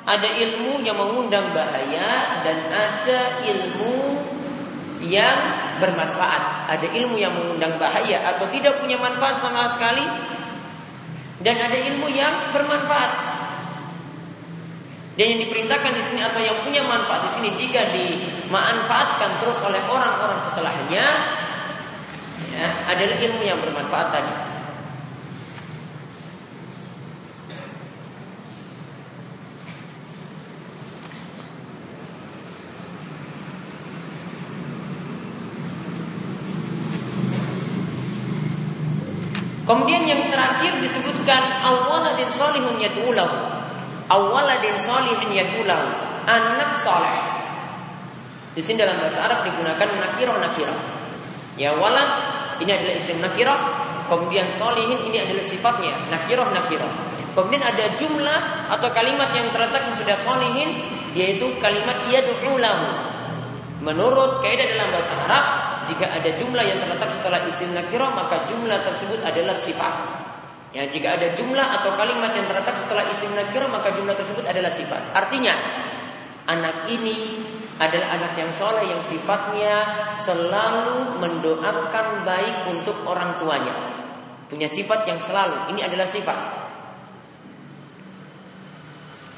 Ada 0.05 0.29
ilmu 0.37 0.85
yang 0.85 1.01
mengundang 1.01 1.49
bahaya 1.57 2.45
dan 2.45 2.69
ada 2.69 3.41
ilmu 3.41 4.21
yang 5.01 5.39
bermanfaat. 5.81 6.71
Ada 6.77 6.93
ilmu 6.93 7.17
yang 7.17 7.33
mengundang 7.33 7.81
bahaya 7.81 8.37
atau 8.37 8.47
tidak 8.53 8.79
punya 8.85 9.01
manfaat 9.01 9.41
sama 9.41 9.65
sekali 9.73 10.05
dan 11.41 11.57
ada 11.57 11.77
ilmu 11.77 12.09
yang 12.13 12.53
bermanfaat. 12.53 13.34
Dan 15.15 15.31
yang 15.31 15.41
diperintahkan 15.47 15.95
di 15.95 16.03
sini 16.03 16.27
atau 16.27 16.43
yang 16.43 16.59
punya 16.67 16.83
manfaat 16.83 17.31
di 17.31 17.31
sini 17.39 17.55
jika 17.55 17.87
dimanfaatkan 17.95 19.39
terus 19.39 19.63
oleh 19.63 19.79
orang-orang 19.87 20.43
setelahnya 20.43 21.07
ya, 22.51 22.69
adalah 22.91 23.17
ilmu 23.23 23.43
yang 23.47 23.63
bermanfaat 23.63 24.11
tadi. 24.11 24.35
Kemudian 39.65 40.05
yang 40.05 40.29
terakhir 40.29 40.77
disebutkan 40.83 41.65
awaladin 41.65 42.29
salihun 42.29 42.77
yad'ulahu. 42.83 43.64
Awaladin 44.13 44.77
salihun 44.77 45.33
yad'ulahu. 45.33 45.89
Anak 46.25 46.77
saleh. 46.81 47.17
Di 48.55 48.63
sini 48.63 48.81
dalam 48.81 49.03
bahasa 49.03 49.25
Arab 49.27 49.43
digunakan 49.43 49.89
nakirah 49.99 50.37
nakirah. 50.39 50.79
Ya 51.59 51.75
walad 51.75 52.11
ini 52.63 52.71
adalah 52.71 52.95
isim 52.95 53.19
nakirah. 53.19 53.59
Kemudian 54.05 54.47
solihin 54.53 55.01
ini 55.09 55.19
adalah 55.19 55.43
sifatnya 55.43 55.97
nakirah 56.13 56.53
nakirah. 56.53 56.93
Kemudian 57.35 57.65
ada 57.67 57.99
jumlah 57.99 58.41
atau 58.71 58.89
kalimat 58.95 59.33
yang 59.35 59.51
terletak 59.51 59.83
sesudah 59.83 60.15
solihin 60.23 60.87
yaitu 61.19 61.51
kalimat 61.59 62.07
yad'ulahu. 62.07 62.89
Menurut 63.83 64.41
kaidah 64.41 64.71
dalam 64.71 64.89
bahasa 64.95 65.13
Arab 65.29 65.45
jika 65.91 66.09
ada 66.09 66.31
jumlah 66.39 66.63
yang 66.63 66.79
terletak 66.81 67.11
setelah 67.11 67.43
isim 67.51 67.75
nakirah 67.75 68.15
maka 68.15 68.47
jumlah 68.47 68.81
tersebut 68.87 69.19
adalah 69.21 69.53
sifat. 69.53 70.24
Ya, 70.75 70.91
jika 70.91 71.15
ada 71.15 71.31
jumlah 71.39 71.63
atau 71.81 71.95
kalimat 71.95 72.35
yang 72.35 72.51
terletak 72.51 72.75
setelah 72.75 73.07
isim 73.07 73.31
nakirah 73.31 73.71
maka 73.71 73.95
jumlah 73.95 74.19
tersebut 74.19 74.43
adalah 74.43 74.75
sifat. 74.75 75.15
Artinya 75.15 75.55
anak 76.51 76.91
ini 76.91 77.47
adalah 77.79 78.19
anak 78.19 78.35
yang 78.35 78.51
soleh 78.51 78.83
yang 78.91 78.99
sifatnya 79.07 80.11
selalu 80.19 81.23
mendoakan 81.23 82.27
baik 82.27 82.75
untuk 82.75 83.07
orang 83.07 83.39
tuanya. 83.39 83.75
Punya 84.51 84.67
sifat 84.67 85.07
yang 85.07 85.23
selalu. 85.23 85.71
Ini 85.75 85.87
adalah 85.87 86.11
sifat. 86.11 86.39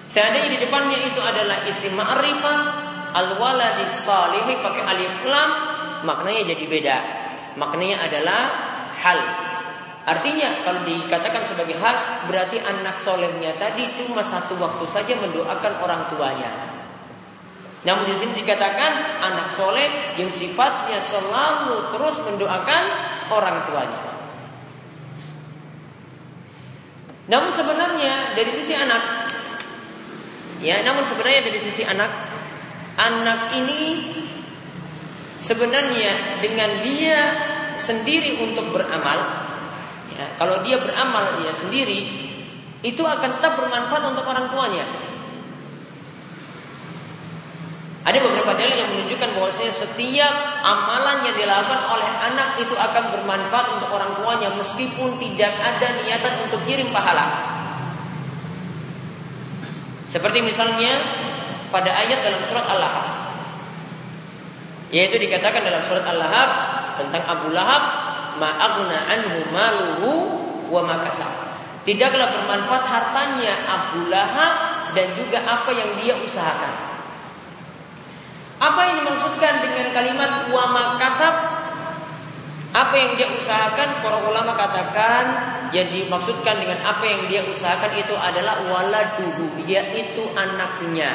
Seandainya 0.08 0.56
di 0.56 0.60
depannya 0.64 0.98
itu 1.04 1.20
adalah 1.20 1.68
isim 1.68 1.92
ma'rifah 1.92 2.58
al-waladis 3.12 4.08
salihi 4.08 4.64
pakai 4.64 4.82
alif 4.88 5.16
lam 5.28 5.50
maknanya 6.08 6.56
jadi 6.56 6.64
beda. 6.64 6.96
Maknanya 7.60 8.08
adalah 8.08 8.40
hal. 9.04 9.45
Artinya 10.06 10.62
kalau 10.62 10.86
dikatakan 10.86 11.42
sebagai 11.42 11.82
hal 11.82 12.26
berarti 12.30 12.62
anak 12.62 13.02
solehnya 13.02 13.58
tadi 13.58 13.90
cuma 13.98 14.22
satu 14.22 14.54
waktu 14.54 14.86
saja 14.86 15.18
mendoakan 15.18 15.82
orang 15.82 16.06
tuanya. 16.14 16.50
Namun 17.82 18.10
di 18.10 18.14
sini 18.18 18.38
dikatakan 18.42 19.22
anak 19.22 19.50
soleh 19.54 20.18
yang 20.18 20.30
sifatnya 20.30 20.98
selalu 21.06 21.90
terus 21.94 22.18
mendoakan 22.22 22.82
orang 23.30 23.66
tuanya. 23.66 24.02
Namun 27.26 27.50
sebenarnya 27.50 28.38
dari 28.38 28.50
sisi 28.54 28.74
anak, 28.74 29.02
ya, 30.62 30.82
namun 30.86 31.02
sebenarnya 31.02 31.50
dari 31.50 31.58
sisi 31.58 31.82
anak, 31.82 32.10
anak 32.98 33.54
ini 33.58 33.82
sebenarnya 35.42 36.42
dengan 36.42 36.70
dia 36.82 37.18
sendiri 37.78 38.42
untuk 38.42 38.70
beramal, 38.74 39.45
ya, 40.14 40.26
kalau 40.38 40.62
dia 40.62 40.78
beramal 40.78 41.42
dia 41.42 41.50
sendiri, 41.50 42.00
itu 42.84 43.02
akan 43.02 43.40
tetap 43.40 43.58
bermanfaat 43.58 44.04
untuk 44.14 44.22
orang 44.28 44.46
tuanya. 44.52 44.86
Ada 48.06 48.22
beberapa 48.22 48.54
dalil 48.54 48.78
yang 48.78 48.90
menunjukkan 48.94 49.34
bahwasanya 49.34 49.74
setiap 49.74 50.62
amalan 50.62 51.26
yang 51.26 51.34
dilakukan 51.34 51.90
oleh 51.90 52.06
anak 52.06 52.54
itu 52.54 52.70
akan 52.78 53.10
bermanfaat 53.18 53.66
untuk 53.74 53.90
orang 53.90 54.14
tuanya 54.14 54.54
meskipun 54.54 55.18
tidak 55.18 55.50
ada 55.58 55.98
niatan 55.98 56.46
untuk 56.46 56.62
kirim 56.62 56.86
pahala. 56.94 57.58
Seperti 60.06 60.38
misalnya 60.38 61.02
pada 61.74 61.90
ayat 61.90 62.22
dalam 62.22 62.46
surat 62.46 62.62
Al-Lahab. 62.70 63.10
Yaitu 64.94 65.18
dikatakan 65.18 65.66
dalam 65.66 65.82
surat 65.90 66.06
Al-Lahab 66.06 66.50
tentang 67.02 67.26
Abu 67.26 67.50
Lahab, 67.50 67.82
ma'agna 68.36 68.98
anhu 69.10 69.38
maluhu 69.50 70.10
wa 70.70 70.82
makasab. 70.84 71.32
Tidaklah 71.86 72.34
bermanfaat 72.34 72.84
hartanya 72.86 73.54
Abu 73.62 74.10
Lahab 74.10 74.54
dan 74.94 75.06
juga 75.14 75.38
apa 75.46 75.70
yang 75.70 75.94
dia 76.02 76.18
usahakan. 76.18 76.74
Apa 78.56 78.80
yang 78.88 78.94
dimaksudkan 79.04 79.62
dengan 79.62 79.92
kalimat 79.92 80.50
wa 80.50 80.64
makasab? 80.72 81.34
Apa 82.74 82.94
yang 82.96 83.14
dia 83.14 83.28
usahakan? 83.30 84.02
Para 84.02 84.18
ulama 84.26 84.58
katakan 84.58 85.24
yang 85.70 85.88
dimaksudkan 85.92 86.58
dengan 86.58 86.82
apa 86.82 87.04
yang 87.06 87.22
dia 87.30 87.42
usahakan 87.46 87.92
itu 87.94 88.12
adalah 88.16 88.66
waladuhu, 88.66 89.60
yaitu 89.64 90.26
anaknya. 90.34 91.14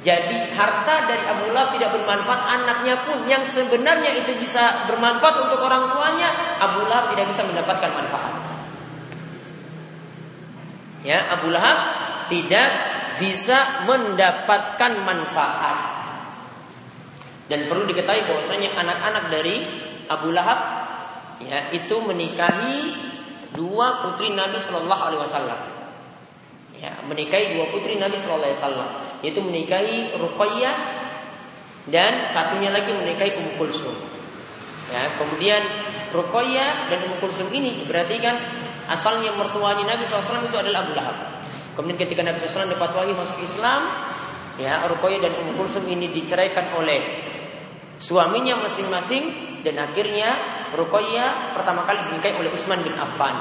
Jadi 0.00 0.56
harta 0.56 1.04
dari 1.04 1.28
Abu 1.28 1.52
Lahab 1.52 1.76
tidak 1.76 1.92
bermanfaat 1.92 2.42
anaknya 2.48 3.04
pun 3.04 3.20
yang 3.28 3.44
sebenarnya 3.44 4.16
itu 4.16 4.32
bisa 4.40 4.88
bermanfaat 4.88 5.44
untuk 5.44 5.60
orang 5.60 5.92
tuanya, 5.92 6.56
Abu 6.56 6.88
Lahab 6.88 7.12
tidak 7.12 7.28
bisa 7.28 7.44
mendapatkan 7.44 7.90
manfaat. 7.92 8.34
Ya, 11.04 11.28
Abu 11.36 11.52
Lahab 11.52 11.78
tidak 12.32 12.68
bisa 13.20 13.84
mendapatkan 13.84 14.92
manfaat. 15.04 15.78
Dan 17.52 17.68
perlu 17.68 17.84
diketahui 17.84 18.24
bahwasanya 18.24 18.72
anak-anak 18.80 19.24
dari 19.28 19.68
Abu 20.08 20.32
Lahab 20.32 20.60
ya 21.44 21.68
itu 21.76 21.98
menikahi 22.00 22.94
dua 23.52 24.00
putri 24.06 24.32
Nabi 24.32 24.56
Shallallahu 24.56 25.02
Alaihi 25.02 25.22
Wasallam. 25.28 25.60
Ya, 26.80 26.96
menikahi 27.04 27.52
dua 27.58 27.68
putri 27.68 28.00
Nabi 28.00 28.16
Shallallahu 28.16 28.48
Alaihi 28.48 28.60
Wasallam, 28.64 28.90
yaitu 29.20 29.40
menikahi 29.44 30.16
Ruqayyah 30.16 30.76
dan 31.88 32.28
satunya 32.28 32.68
lagi 32.72 32.92
menikahi 32.92 33.36
Ummu 33.40 33.52
Kulsum. 33.56 33.96
Ya, 34.90 35.02
kemudian 35.16 35.62
Ruqayyah 36.12 36.90
dan 36.92 36.98
Ummu 37.08 37.16
Kulsum 37.22 37.48
ini 37.54 37.86
berarti 37.86 38.18
kan 38.18 38.36
asalnya 38.90 39.30
mertuanya 39.32 39.94
Nabi 39.96 40.02
SAW 40.04 40.44
itu 40.44 40.56
adalah 40.58 40.84
Abu 40.84 40.92
Lahab. 40.98 41.16
Kemudian 41.78 41.98
ketika 42.02 42.20
Nabi 42.26 42.42
SAW 42.42 42.66
dapat 42.66 42.90
wahyu 42.92 43.14
masuk 43.14 43.38
Islam, 43.40 43.86
ya 44.58 44.84
Ruqayyah 44.90 45.20
dan 45.24 45.32
Ummu 45.40 45.52
Kulsum 45.56 45.84
ini 45.86 46.10
diceraikan 46.10 46.76
oleh 46.76 47.00
suaminya 48.00 48.58
masing-masing 48.60 49.30
dan 49.62 49.78
akhirnya 49.78 50.36
Ruqayyah 50.74 51.54
pertama 51.54 51.86
kali 51.86 52.00
dinikahi 52.10 52.34
oleh 52.40 52.50
Utsman 52.50 52.82
bin 52.82 52.96
Affan. 52.98 53.36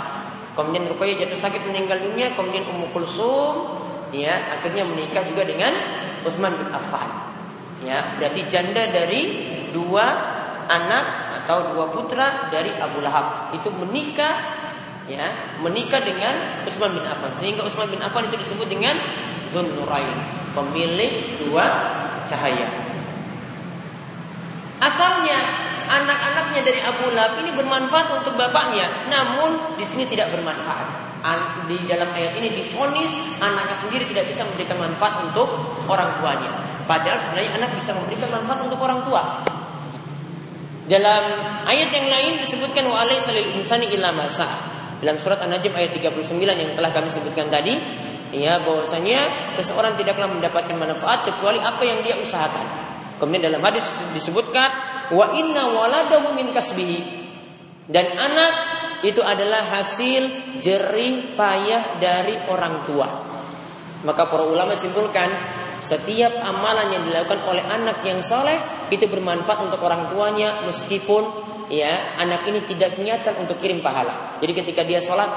Kemudian 0.54 0.86
Ruqayyah 0.92 1.26
jatuh 1.26 1.40
sakit 1.40 1.66
meninggal 1.66 2.04
dunia, 2.04 2.36
kemudian 2.36 2.68
Ummu 2.68 2.94
Kulsum 2.94 3.56
ya 4.14 4.58
akhirnya 4.58 4.86
menikah 4.86 5.26
juga 5.26 5.46
dengan 5.46 5.74
Utsman 6.26 6.56
bin 6.56 6.70
Affan. 6.72 7.10
Ya, 7.80 8.04
berarti 8.20 8.44
janda 8.52 8.92
dari 8.92 9.22
dua 9.72 10.06
anak 10.68 11.06
atau 11.44 11.72
dua 11.74 11.88
putra 11.90 12.52
dari 12.52 12.76
Abu 12.76 13.00
Lahab. 13.00 13.56
Itu 13.56 13.72
menikah 13.72 14.60
ya 15.08 15.58
menikah 15.64 16.04
dengan 16.04 16.64
Utsman 16.68 16.92
bin 16.92 17.06
Affan. 17.08 17.32
Sehingga 17.32 17.64
Utsman 17.64 17.88
bin 17.88 18.04
Affan 18.04 18.28
itu 18.28 18.38
disebut 18.38 18.68
dengan 18.68 19.00
Zunnurain 19.50 20.20
pemilik 20.52 21.40
dua 21.42 21.66
cahaya. 22.28 22.68
Asalnya 24.80 25.40
anak-anaknya 25.90 26.62
dari 26.62 26.80
Abu 26.84 27.10
Lahab 27.16 27.42
ini 27.42 27.52
bermanfaat 27.56 28.22
untuk 28.22 28.36
bapaknya. 28.36 29.08
Namun 29.08 29.80
di 29.80 29.86
sini 29.88 30.06
tidak 30.06 30.36
bermanfaat 30.36 31.09
di 31.68 31.78
dalam 31.84 32.10
ayat 32.16 32.40
ini 32.40 32.64
difonis 32.64 33.12
anaknya 33.44 33.76
sendiri 33.76 34.08
tidak 34.08 34.32
bisa 34.32 34.48
memberikan 34.48 34.80
manfaat 34.80 35.20
untuk 35.28 35.48
orang 35.92 36.16
tuanya. 36.24 36.52
Padahal 36.88 37.20
sebenarnya 37.20 37.60
anak 37.60 37.76
bisa 37.76 37.92
memberikan 37.94 38.32
manfaat 38.32 38.60
untuk 38.66 38.80
orang 38.80 39.04
tua. 39.04 39.24
Dalam 40.90 41.24
ayat 41.70 41.90
yang 41.94 42.08
lain 42.10 42.32
disebutkan 42.42 42.82
wa 42.90 43.06
alaysa 43.06 43.30
lil 43.30 43.54
insani 43.54 43.94
illa 43.94 44.10
dalam 45.00 45.16
surat 45.16 45.40
An-Najm 45.40 45.72
ayat 45.72 45.96
39 45.96 46.12
yang 46.44 46.72
telah 46.76 46.92
kami 46.92 47.08
sebutkan 47.08 47.48
tadi, 47.48 47.72
ya 48.36 48.60
bahwasanya 48.60 49.52
seseorang 49.56 49.96
tidaklah 49.96 50.28
mendapatkan 50.28 50.76
manfaat 50.76 51.24
kecuali 51.24 51.56
apa 51.64 51.80
yang 51.88 52.04
dia 52.04 52.20
usahakan. 52.20 52.68
Kemudian 53.16 53.48
dalam 53.48 53.64
hadis 53.64 53.88
disebutkan 54.12 54.68
wa 55.16 55.32
inna 55.36 55.72
waladahu 55.72 56.36
min 56.36 56.52
kasbihi. 56.52 57.20
Dan 57.90 58.12
anak 58.12 58.79
itu 59.06 59.24
adalah 59.24 59.80
hasil 59.80 60.56
jerih 60.60 61.36
payah 61.40 62.00
dari 62.02 62.36
orang 62.52 62.84
tua. 62.84 63.08
Maka 64.04 64.28
para 64.28 64.48
ulama 64.48 64.76
simpulkan 64.76 65.28
setiap 65.80 66.44
amalan 66.44 66.92
yang 67.00 67.04
dilakukan 67.08 67.40
oleh 67.48 67.64
anak 67.64 68.04
yang 68.04 68.20
soleh 68.20 68.60
itu 68.92 69.08
bermanfaat 69.08 69.60
untuk 69.64 69.80
orang 69.84 70.12
tuanya 70.12 70.64
meskipun 70.68 71.24
ya 71.72 72.20
anak 72.20 72.44
ini 72.52 72.68
tidak 72.68 73.00
niatkan 73.00 73.40
untuk 73.40 73.60
kirim 73.60 73.80
pahala. 73.80 74.40
Jadi 74.44 74.52
ketika 74.56 74.84
dia 74.84 75.00
sholat, 75.00 75.28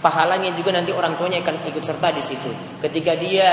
pahalanya 0.00 0.56
juga 0.56 0.72
nanti 0.72 0.92
orang 0.92 1.16
tuanya 1.20 1.44
akan 1.44 1.68
ikut 1.68 1.84
serta 1.84 2.08
di 2.12 2.22
situ. 2.24 2.50
Ketika 2.80 3.16
dia 3.20 3.48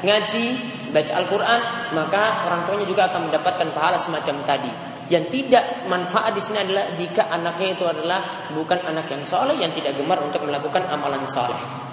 ngaji, 0.00 0.44
baca 0.92 1.12
Al-Quran, 1.16 1.60
maka 1.92 2.48
orang 2.48 2.60
tuanya 2.68 2.86
juga 2.88 3.08
akan 3.12 3.28
mendapatkan 3.28 3.68
pahala 3.76 4.00
semacam 4.00 4.44
tadi. 4.44 4.72
Yang 5.06 5.24
tidak 5.30 5.86
manfaat 5.86 6.34
di 6.34 6.42
sini 6.42 6.66
adalah 6.66 6.90
jika 6.98 7.30
anaknya 7.30 7.78
itu 7.78 7.84
adalah 7.86 8.50
bukan 8.50 8.82
anak 8.82 9.06
yang 9.06 9.22
soleh 9.22 9.54
yang 9.54 9.70
tidak 9.70 9.94
gemar 9.94 10.18
untuk 10.18 10.42
melakukan 10.42 10.82
amalan 10.90 11.22
soleh. 11.30 11.86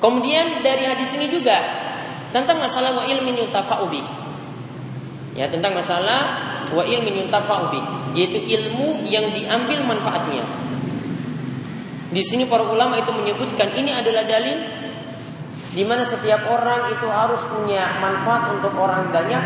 Kemudian 0.00 0.64
dari 0.64 0.88
hadis 0.88 1.12
ini 1.14 1.28
juga 1.28 1.60
tentang 2.32 2.58
masalah 2.58 2.96
wa 2.96 3.04
ilmin 3.04 3.36
yuntafa'u 3.36 3.86
Ya, 5.38 5.46
tentang 5.46 5.78
masalah 5.78 6.20
wa 6.74 6.82
ilmin 6.82 7.22
yuntafa'u 7.22 7.70
yaitu 8.16 8.40
ilmu 8.40 9.06
yang 9.06 9.30
diambil 9.30 9.86
manfaatnya. 9.86 10.42
Di 12.10 12.22
sini 12.26 12.48
para 12.50 12.66
ulama 12.66 12.98
itu 12.98 13.14
menyebutkan 13.14 13.70
ini 13.78 13.94
adalah 13.94 14.26
dalil 14.26 14.79
di 15.70 15.86
mana 15.86 16.02
setiap 16.02 16.50
orang 16.50 16.90
itu 16.90 17.06
harus 17.06 17.42
punya 17.46 17.98
manfaat 18.02 18.58
untuk 18.58 18.74
orang 18.74 19.14
banyak 19.14 19.44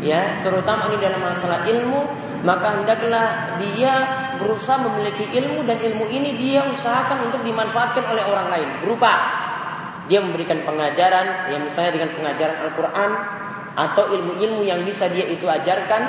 ya 0.00 0.40
terutama 0.46 0.88
ini 0.94 1.02
dalam 1.02 1.20
masalah 1.20 1.66
ilmu 1.66 2.06
maka 2.46 2.80
hendaklah 2.80 3.58
dia 3.60 3.94
berusaha 4.40 4.80
memiliki 4.80 5.28
ilmu 5.36 5.68
dan 5.68 5.76
ilmu 5.76 6.08
ini 6.08 6.38
dia 6.40 6.64
usahakan 6.70 7.28
untuk 7.28 7.44
dimanfaatkan 7.44 8.04
oleh 8.08 8.24
orang 8.24 8.48
lain 8.48 8.68
berupa 8.80 9.12
dia 10.10 10.18
memberikan 10.18 10.66
pengajaran, 10.66 11.54
ya 11.54 11.58
misalnya 11.62 11.94
dengan 11.94 12.10
pengajaran 12.18 12.58
Al-Quran 12.66 13.10
atau 13.78 14.10
ilmu-ilmu 14.10 14.66
yang 14.66 14.82
bisa 14.82 15.06
dia 15.06 15.22
itu 15.22 15.46
ajarkan, 15.46 16.02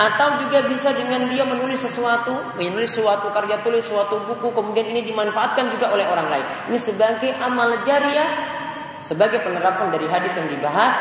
atau 0.00 0.40
juga 0.40 0.64
bisa 0.64 0.96
dengan 0.96 1.28
dia 1.28 1.44
menulis 1.44 1.84
sesuatu, 1.84 2.56
menulis 2.56 2.96
suatu 2.96 3.28
karya 3.36 3.60
tulis, 3.60 3.84
suatu 3.84 4.24
buku, 4.24 4.48
kemudian 4.48 4.88
ini 4.88 5.04
dimanfaatkan 5.04 5.68
juga 5.76 5.92
oleh 5.92 6.08
orang 6.08 6.32
lain. 6.32 6.46
Ini 6.72 6.78
sebagai 6.80 7.36
amal 7.36 7.84
jariah, 7.84 8.32
sebagai 9.02 9.42
penerapan 9.42 9.90
dari 9.90 10.06
hadis 10.06 10.36
yang 10.36 10.46
dibahas 10.46 10.94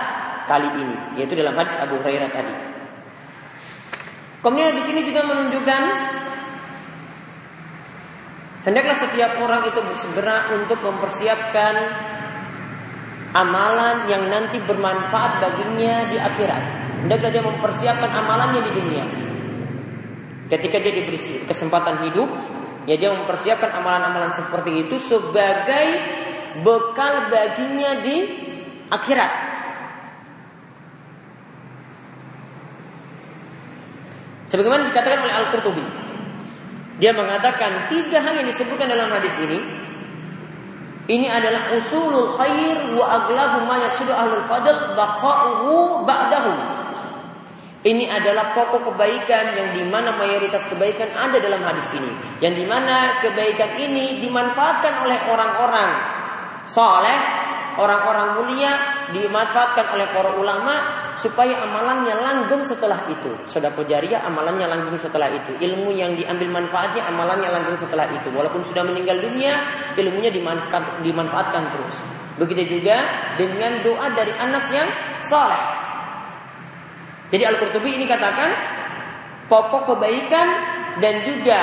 kali 0.47 0.69
ini, 0.79 0.97
yaitu 1.19 1.35
dalam 1.37 1.53
hadis 1.53 1.75
Abu 1.79 1.99
Hurairah 1.99 2.29
tadi. 2.31 2.55
Kemudian 4.43 4.75
di 4.75 4.83
sini 4.83 5.07
juga 5.07 5.23
menunjukkan 5.23 5.81
hendaklah 8.67 8.97
setiap 8.99 9.39
orang 9.39 9.63
itu 9.67 9.79
bersegera 9.79 10.51
untuk 10.51 10.83
mempersiapkan 10.83 11.73
amalan 13.33 14.07
yang 14.11 14.27
nanti 14.27 14.59
bermanfaat 14.59 15.39
baginya 15.39 16.11
di 16.11 16.19
akhirat. 16.19 16.63
Hendaklah 17.07 17.31
dia 17.31 17.43
mempersiapkan 17.43 18.11
amalannya 18.11 18.61
di 18.67 18.71
dunia. 18.71 19.05
Ketika 20.51 20.77
dia 20.79 20.91
diberi 20.91 21.19
kesempatan 21.47 22.03
hidup, 22.07 22.29
ya 22.83 22.99
dia 22.99 23.15
mempersiapkan 23.15 23.79
amalan-amalan 23.79 24.31
seperti 24.31 24.87
itu 24.87 24.99
sebagai 24.99 25.87
bekal 26.61 27.33
baginya 27.33 28.03
di 28.05 28.17
akhirat. 28.93 29.31
Sebagaimana 34.53 34.85
dikatakan 34.93 35.25
oleh 35.25 35.33
Al-Qurtubi. 35.33 35.85
Dia 37.01 37.09
mengatakan 37.09 37.89
tiga 37.89 38.21
hal 38.21 38.37
yang 38.37 38.45
disebutkan 38.45 38.85
dalam 38.85 39.09
hadis 39.09 39.33
ini 39.41 39.81
Ini 41.03 41.27
adalah 41.27 41.75
usulul 41.75 42.31
khair 42.31 42.95
wa 42.95 43.03
aglabu 43.03 43.67
ma 43.67 43.75
yaksudu 43.75 44.13
ahlul 44.13 44.45
fadl 44.47 44.95
baqa'uhu 44.95 46.07
ba'dahu. 46.07 46.53
Ini 47.83 48.07
adalah 48.07 48.55
pokok 48.55 48.87
kebaikan 48.87 49.51
yang 49.51 49.75
di 49.75 49.83
mana 49.83 50.15
mayoritas 50.15 50.63
kebaikan 50.71 51.11
ada 51.11 51.43
dalam 51.43 51.59
hadis 51.67 51.91
ini. 51.91 52.07
Yang 52.39 52.63
di 52.63 52.65
mana 52.71 53.19
kebaikan 53.19 53.75
ini 53.75 54.23
dimanfaatkan 54.23 55.03
oleh 55.03 55.27
orang-orang 55.27 56.12
soleh, 56.63 57.17
orang-orang 57.77 58.39
mulia, 58.41 58.71
dimanfaatkan 59.13 59.93
oleh 59.93 60.07
para 60.09 60.33
ulama 60.37 60.73
supaya 61.17 61.61
amalannya 61.63 62.15
langgeng 62.17 62.63
setelah 62.65 63.05
itu. 63.09 63.29
Sedekah 63.45 63.85
jariah 63.85 64.25
amalannya 64.25 64.65
langgeng 64.65 64.97
setelah 64.97 65.29
itu. 65.29 65.53
Ilmu 65.59 65.93
yang 65.93 66.17
diambil 66.17 66.49
manfaatnya 66.49 67.05
amalannya 67.07 67.49
langgeng 67.51 67.77
setelah 67.77 68.09
itu. 68.09 68.29
Walaupun 68.33 68.65
sudah 68.65 68.81
meninggal 68.85 69.21
dunia, 69.21 69.59
ilmunya 69.97 70.33
dimanfaatkan 71.03 71.63
terus. 71.73 71.95
Begitu 72.41 72.79
juga 72.79 73.05
dengan 73.37 73.85
doa 73.85 74.09
dari 74.13 74.33
anak 74.33 74.65
yang 74.73 74.89
soleh. 75.21 75.63
Jadi 77.29 77.43
Al-Qurtubi 77.49 77.97
ini 77.97 78.05
katakan 78.05 78.49
pokok 79.49 79.89
kebaikan 79.89 80.47
dan 81.01 81.25
juga 81.25 81.59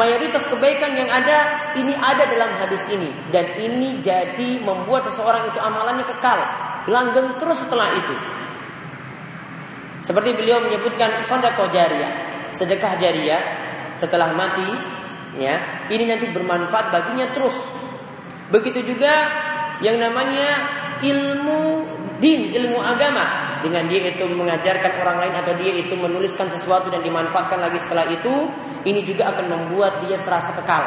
mayoritas 0.00 0.48
kebaikan 0.48 0.96
yang 0.96 1.10
ada 1.12 1.72
ini 1.76 1.92
ada 1.92 2.24
dalam 2.24 2.56
hadis 2.56 2.82
ini 2.88 3.12
dan 3.28 3.58
ini 3.60 4.00
jadi 4.00 4.60
membuat 4.64 5.06
seseorang 5.08 5.52
itu 5.52 5.58
amalannya 5.60 6.04
kekal 6.08 6.40
langgeng 6.88 7.36
terus 7.36 7.64
setelah 7.64 7.92
itu. 7.96 8.16
Seperti 10.04 10.36
beliau 10.36 10.60
menyebutkan 10.60 11.24
sedekah 11.24 11.68
jariah, 11.72 12.12
sedekah 12.52 13.00
jariah 13.00 13.42
setelah 13.96 14.36
mati 14.36 14.68
ya, 15.40 15.86
ini 15.88 16.04
nanti 16.04 16.28
bermanfaat 16.28 16.92
baginya 16.92 17.32
terus. 17.32 17.56
Begitu 18.52 18.84
juga 18.84 19.12
yang 19.80 19.96
namanya 19.96 20.48
ilmu 21.00 21.88
din, 22.20 22.52
ilmu 22.52 22.78
agama 22.80 23.43
dengan 23.64 23.88
dia 23.88 24.12
itu 24.12 24.28
mengajarkan 24.28 25.00
orang 25.00 25.24
lain 25.24 25.34
atau 25.40 25.56
dia 25.56 25.72
itu 25.72 25.96
menuliskan 25.96 26.52
sesuatu 26.52 26.92
dan 26.92 27.00
dimanfaatkan 27.00 27.56
lagi 27.56 27.80
setelah 27.80 28.04
itu, 28.12 28.52
ini 28.84 29.00
juga 29.08 29.32
akan 29.32 29.46
membuat 29.48 30.04
dia 30.04 30.20
serasa 30.20 30.52
kekal. 30.52 30.84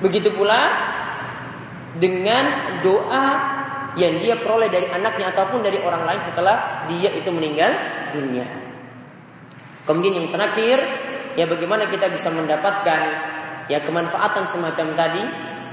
Begitu 0.00 0.32
pula 0.32 0.60
dengan 2.00 2.80
doa 2.80 3.26
yang 3.96 4.20
dia 4.20 4.40
peroleh 4.40 4.68
dari 4.68 4.88
anaknya 4.88 5.32
ataupun 5.32 5.60
dari 5.60 5.80
orang 5.80 6.04
lain 6.04 6.20
setelah 6.24 6.88
dia 6.88 7.12
itu 7.12 7.28
meninggal 7.32 7.72
dunia. 8.12 8.44
Kemudian 9.88 10.24
yang 10.24 10.28
terakhir, 10.28 10.78
ya 11.36 11.44
bagaimana 11.48 11.88
kita 11.88 12.08
bisa 12.12 12.32
mendapatkan 12.32 13.00
ya 13.68 13.80
kemanfaatan 13.84 14.44
semacam 14.48 14.86
tadi 14.96 15.24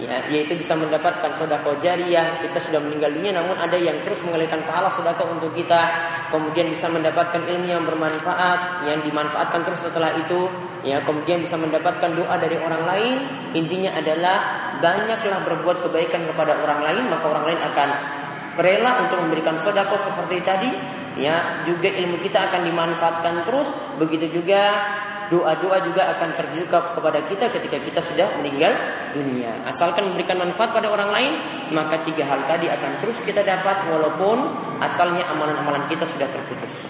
ya, 0.02 0.26
yaitu 0.30 0.58
bisa 0.58 0.74
mendapatkan 0.74 1.34
sodako 1.36 1.78
jariah. 1.82 2.39
Kita 2.41 2.58
sudah 2.58 2.80
meninggal 2.82 3.14
dunia 3.14 3.36
namun 3.36 3.54
ada 3.58 3.78
yang 3.78 4.02
terus 4.02 4.22
mengalirkan 4.26 4.64
pahala 4.66 4.89
sodako 4.94 5.30
untuk 5.34 5.52
kita. 5.54 6.10
Kemudian 6.34 6.72
bisa 6.74 6.89
mendapatkan 6.89 7.41
ilmu 7.44 7.68
yang 7.70 7.84
bermanfaat 7.86 8.88
yang 8.89 9.02
dimanfaatkan 9.06 9.62
terus 9.68 9.86
setelah 9.86 10.16
itu. 10.18 10.50
Ya 10.84 11.00
kemudian 11.06 11.44
bisa 11.44 11.56
mendapatkan 11.60 12.12
doa 12.16 12.36
dari 12.39 12.58
orang 12.58 12.84
lain. 12.88 13.18
Intinya 13.54 13.94
adalah 13.98 14.38
banyaklah 14.82 15.46
berbuat 15.46 15.86
kebaikan 15.86 16.26
kepada 16.28 16.60
orang 16.60 16.82
lain 16.84 17.04
maka 17.08 17.26
orang 17.30 17.46
lain 17.54 17.60
akan 17.62 17.89
rela 18.58 19.02
untuk 19.06 19.18
memberikan 19.22 19.58
sodako 19.58 19.98
seperti 19.98 20.41
tadi. 20.41 20.72
Ya 21.14 21.62
juga 21.70 21.94
ilmu 21.94 22.18
kita 22.26 22.50
akan 22.50 22.66
dimanfaatkan 22.66 23.46
terus. 23.46 23.70
Begitu 24.02 24.41
juga 24.41 24.62
doa-doa 25.34 25.81
juga 25.81 26.13
akan 26.13 26.38
terbuka 26.38 26.93
kepada 26.93 27.25
kita 27.25 27.49
ketika 27.49 27.81
kita 27.81 27.99
sudah 28.05 28.38
meninggal 28.38 28.77
dunia. 29.17 29.49
Asalkan 29.65 30.13
memberikan 30.13 30.38
manfaat 30.38 30.69
pada 30.69 30.93
orang 30.93 31.09
lain, 31.09 31.34
maka 31.73 32.05
tiga 32.05 32.29
hal 32.29 32.45
tadi 32.45 32.69
akan 32.69 33.01
terus 33.01 33.17
kita 33.25 33.41
dapat 33.41 33.89
walaupun 33.89 34.45
asalnya 34.77 35.25
amalan-amalan 35.34 35.89
kita 35.89 36.05
sudah 36.05 36.29
terputus. 36.29 36.86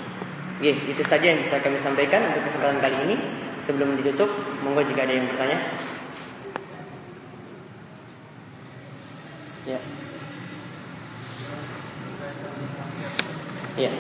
Oke, 0.60 0.76
itu 0.76 1.04
saja 1.08 1.32
yang 1.32 1.40
bisa 1.40 1.64
kami 1.64 1.80
sampaikan 1.80 2.20
untuk 2.36 2.44
kesempatan 2.52 2.84
kali 2.84 2.98
ini. 3.08 3.16
Sebelum 3.64 3.96
ditutup, 3.96 4.28
monggo 4.60 4.84
jika 4.84 5.08
ada 5.08 5.16
yang 5.16 5.28
bertanya. 5.32 5.64
Ya. 9.64 9.80
Ya. 13.80 13.92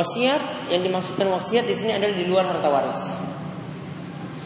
Wasiat 0.00 0.72
yang 0.72 0.80
dimaksudkan 0.80 1.28
wasiat 1.28 1.68
di 1.68 1.76
sini 1.76 1.92
adalah 1.92 2.16
di 2.16 2.24
luar 2.24 2.48
harta 2.48 2.72
waris. 2.72 3.20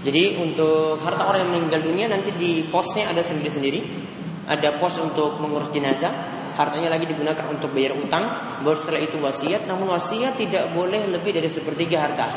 Jadi 0.03 0.43
untuk 0.43 0.99
harta 0.99 1.31
orang 1.31 1.47
yang 1.47 1.51
meninggal 1.55 1.81
dunia 1.87 2.11
nanti 2.11 2.35
di 2.35 2.67
posnya 2.67 3.07
ada 3.07 3.23
sendiri-sendiri. 3.23 4.03
Ada 4.51 4.77
pos 4.83 4.99
untuk 4.99 5.39
mengurus 5.39 5.71
jenazah, 5.71 6.11
hartanya 6.59 6.91
lagi 6.91 7.07
digunakan 7.07 7.47
untuk 7.47 7.71
bayar 7.71 7.95
utang. 7.95 8.35
Baru 8.67 8.75
setelah 8.75 9.07
itu 9.07 9.17
wasiat, 9.23 9.71
namun 9.71 9.95
wasiat 9.95 10.35
tidak 10.35 10.75
boleh 10.75 11.07
lebih 11.07 11.31
dari 11.31 11.47
sepertiga 11.47 12.03
harta. 12.03 12.29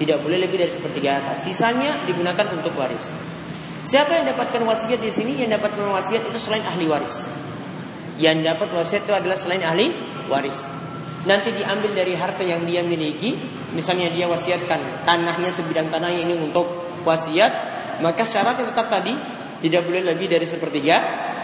Tidak 0.00 0.18
boleh 0.24 0.48
lebih 0.48 0.64
dari 0.64 0.72
sepertiga 0.72 1.20
harta. 1.20 1.36
Sisanya 1.36 2.08
digunakan 2.08 2.56
untuk 2.56 2.72
waris. 2.72 3.04
Siapa 3.84 4.16
yang 4.16 4.32
dapatkan 4.32 4.64
wasiat 4.64 4.96
di 4.96 5.12
sini? 5.12 5.36
Yang 5.44 5.60
dapatkan 5.60 5.84
wasiat 5.92 6.24
itu 6.24 6.40
selain 6.40 6.64
ahli 6.64 6.88
waris. 6.88 7.28
Yang 8.16 8.48
dapat 8.48 8.68
wasiat 8.72 9.02
itu 9.04 9.12
adalah 9.12 9.36
selain 9.36 9.60
ahli 9.60 9.92
waris 10.26 10.77
nanti 11.26 11.50
diambil 11.50 11.96
dari 11.96 12.14
harta 12.14 12.44
yang 12.46 12.62
dia 12.68 12.84
miliki, 12.84 13.34
misalnya 13.74 14.12
dia 14.12 14.30
wasiatkan 14.30 15.02
tanahnya 15.02 15.50
sebidang 15.50 15.90
tanahnya 15.90 16.22
ini 16.22 16.34
untuk 16.38 16.66
wasiat, 17.02 17.52
maka 18.04 18.22
syaratnya 18.22 18.70
tetap 18.70 18.86
tadi 18.86 19.14
tidak 19.58 19.88
boleh 19.88 20.06
lebih 20.06 20.30
dari 20.30 20.46
sepertiga 20.46 20.96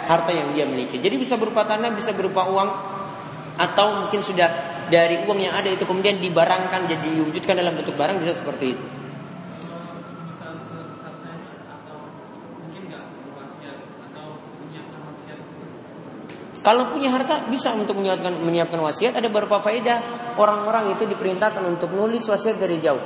harta 0.07 0.31
yang 0.31 0.55
dia 0.55 0.69
miliki. 0.69 1.03
Jadi 1.03 1.17
bisa 1.19 1.35
berupa 1.35 1.67
tanah, 1.67 1.91
bisa 1.91 2.15
berupa 2.15 2.47
uang, 2.47 2.71
atau 3.59 4.05
mungkin 4.05 4.21
sudah 4.23 4.75
dari 4.91 5.25
uang 5.25 5.39
yang 5.41 5.55
ada 5.57 5.71
itu 5.73 5.89
kemudian 5.89 6.21
dibarangkan 6.21 6.85
jadi 6.87 7.09
diwujudkan 7.19 7.57
dalam 7.57 7.75
bentuk 7.75 7.97
barang 7.97 8.21
bisa 8.21 8.37
seperti 8.37 8.67
itu. 8.77 9.04
Kalau 16.65 16.89
punya 16.89 17.13
harta 17.13 17.45
bisa 17.53 17.77
untuk 17.77 18.01
menyiapkan 18.01 18.41
menyiapkan 18.41 18.81
wasiat. 18.81 19.13
Ada 19.21 19.29
beberapa 19.29 19.61
faedah 19.61 20.01
orang-orang 20.41 20.97
itu 20.97 21.05
diperintahkan 21.05 21.61
untuk 21.61 21.93
nulis 21.93 22.25
wasiat 22.25 22.57
dari 22.57 22.81
jauh. 22.81 23.05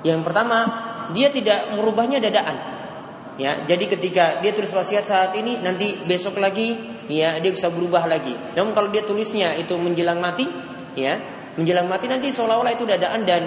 Yang 0.00 0.24
pertama, 0.24 0.58
dia 1.12 1.28
tidak 1.28 1.76
merubahnya 1.76 2.24
dadaan. 2.24 2.56
Ya, 3.36 3.68
jadi 3.68 3.84
ketika 3.84 4.40
dia 4.40 4.56
tulis 4.56 4.72
wasiat 4.72 5.04
saat 5.04 5.36
ini, 5.36 5.60
nanti 5.60 5.92
besok 6.08 6.40
lagi, 6.40 6.72
ya 7.04 7.36
dia 7.36 7.52
bisa 7.52 7.68
berubah 7.68 8.08
lagi. 8.08 8.32
Namun 8.56 8.72
kalau 8.72 8.88
dia 8.88 9.04
tulisnya 9.04 9.52
itu 9.60 9.76
menjelang 9.76 10.16
mati, 10.16 10.48
ya 10.96 11.20
menjelang 11.60 11.84
mati 11.92 12.08
nanti 12.08 12.32
seolah-olah 12.32 12.72
itu 12.72 12.88
dadaan 12.88 13.28
dan 13.28 13.42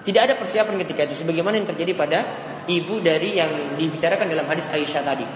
tidak 0.00 0.32
ada 0.32 0.34
persiapan 0.40 0.80
ketika 0.80 1.04
itu. 1.04 1.20
Sebagaimana 1.20 1.60
yang 1.60 1.68
terjadi 1.68 1.92
pada 1.92 2.18
ibu 2.64 3.04
dari 3.04 3.36
yang 3.36 3.76
dibicarakan 3.76 4.32
dalam 4.32 4.48
hadis 4.48 4.72
Aisyah 4.72 5.04
tadi. 5.04 5.28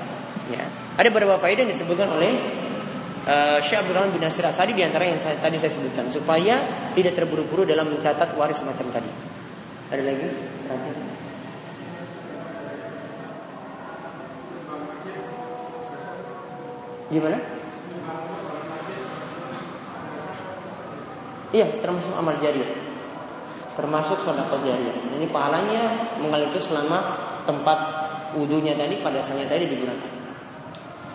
Ya, 0.57 0.65
ada 0.97 1.09
beberapa 1.13 1.37
faedah 1.37 1.69
yang 1.69 1.73
disebutkan 1.77 2.09
oleh 2.17 2.33
uh, 3.27 3.59
Syekh 3.61 3.85
Abdul 3.85 3.97
Rahman 3.97 4.13
bin 4.15 4.23
Nasir 4.23 4.45
Asadi 4.47 4.73
di 4.73 4.85
antara 4.87 5.05
yang 5.09 5.19
saya, 5.21 5.37
tadi 5.41 5.57
saya 5.61 5.73
sebutkan 5.73 6.07
supaya 6.09 6.89
tidak 6.95 7.19
terburu-buru 7.19 7.67
dalam 7.67 7.91
mencatat 7.91 8.37
waris 8.39 8.61
semacam 8.61 8.87
tadi. 9.01 9.11
Ada 9.91 10.03
lagi? 10.07 10.27
Gimana? 17.11 17.39
Iya, 21.51 21.83
termasuk 21.83 22.15
amal 22.15 22.39
jariah. 22.39 22.71
Termasuk 23.75 24.23
sedekah 24.23 24.63
jariah. 24.63 24.95
Ini 25.19 25.27
pahalanya 25.35 26.15
mengalir 26.23 26.55
selama 26.63 27.03
tempat 27.43 27.79
wudhunya 28.39 28.79
tadi 28.79 29.03
pada 29.03 29.19
saatnya 29.19 29.51
tadi 29.51 29.67
digunakan. 29.67 30.11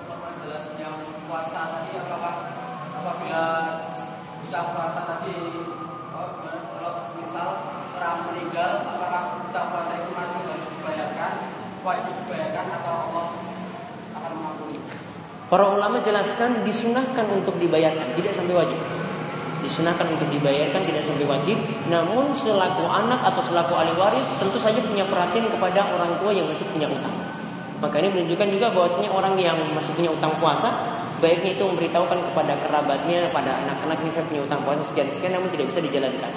apabila 0.06 0.60
buka 0.60 1.20
puasa 1.32 1.84
tadi 5.25 5.41
kalau 6.77 7.01
misal 7.17 7.47
orang 7.97 8.29
meninggal 8.29 8.86
apakah 8.86 9.41
buka 9.41 9.61
puasa 9.73 9.93
itu 9.97 10.11
masih 10.13 10.39
harus 10.45 10.67
dibayarkan 10.69 11.33
wajib 11.81 12.13
dibayarkan 12.25 12.65
atau 12.81 12.93
Allah 13.09 13.25
akan 14.13 14.31
mengampuni? 14.38 14.77
Para 15.49 15.65
ulama 15.69 16.01
jelaskan 16.01 16.65
disunahkan 16.65 17.25
untuk 17.29 17.57
dibayarkan, 17.61 18.17
tidak 18.17 18.33
sampai 18.33 18.53
wajib. 18.57 18.79
Disunahkan 19.61 20.13
untuk 20.13 20.29
dibayarkan 20.29 20.81
tidak 20.86 21.05
sampai 21.05 21.25
wajib, 21.25 21.57
namun 21.89 22.33
selaku 22.38 22.86
anak 22.86 23.21
atau 23.21 23.41
selaku 23.45 23.73
ahli 23.73 23.93
waris 23.97 24.29
tentu 24.38 24.57
saja 24.61 24.77
punya 24.81 25.05
perhatian 25.09 25.49
kepada 25.49 25.89
orang 25.89 26.17
tua 26.21 26.33
yang 26.33 26.45
masih 26.49 26.65
punya 26.69 26.86
utang. 26.89 27.13
Maka 27.81 27.97
ini 28.01 28.13
menunjukkan 28.13 28.49
juga 28.53 28.67
bahwasanya 28.73 29.09
orang 29.09 29.33
yang 29.41 29.57
masih 29.73 29.93
punya 29.93 30.09
utang 30.13 30.33
puasa 30.38 30.94
baiknya 31.24 31.55
itu 31.55 31.63
memberitahukan 31.63 32.20
kepada 32.32 32.53
kerabatnya, 32.66 33.30
pada 33.32 33.63
anak-anak 33.63 33.97
ini 34.03 34.11
saya 34.11 34.26
punya 34.28 34.41
utang 34.43 34.61
puasa 34.63 34.82
sekian 34.84 35.07
sekian 35.11 35.34
namun 35.36 35.49
tidak 35.53 35.72
bisa 35.72 35.80
dijalankan. 35.84 36.32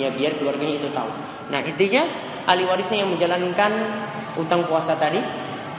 Ya 0.00 0.08
biar 0.08 0.40
keluarganya 0.40 0.80
itu 0.80 0.88
tahu. 0.92 1.10
Nah 1.52 1.60
intinya 1.60 2.02
ahli 2.48 2.64
warisnya 2.64 3.04
yang 3.04 3.10
menjalankan 3.12 3.72
utang 4.40 4.64
puasa 4.64 4.96
tadi 4.96 5.20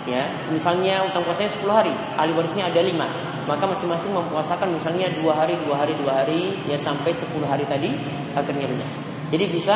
ya 0.04 0.28
misalnya 0.52 1.00
utang 1.08 1.24
puasanya 1.24 1.48
10 1.48 1.64
hari 1.72 1.94
ahli 2.20 2.36
warisnya 2.36 2.68
ada 2.68 2.84
5 2.84 3.48
maka 3.48 3.64
masing-masing 3.64 4.12
mempuasakan 4.12 4.76
misalnya 4.76 5.08
dua 5.16 5.32
hari 5.32 5.56
dua 5.64 5.80
hari 5.80 5.96
dua 5.96 6.12
hari 6.24 6.60
ya 6.68 6.76
sampai 6.76 7.16
10 7.16 7.32
hari 7.48 7.64
tadi 7.64 7.88
akhirnya 8.36 8.68
lunas 8.68 8.94
jadi 9.32 9.48
bisa 9.48 9.76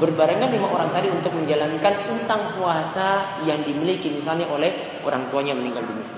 berbarengan 0.00 0.48
lima 0.48 0.72
orang 0.72 0.88
tadi 0.96 1.12
untuk 1.12 1.36
menjalankan 1.36 1.92
utang 2.16 2.56
puasa 2.56 3.36
yang 3.44 3.60
dimiliki 3.60 4.08
misalnya 4.08 4.48
oleh 4.48 4.96
orang 5.04 5.28
tuanya 5.28 5.52
meninggal 5.52 5.84
dunia. 5.84 6.08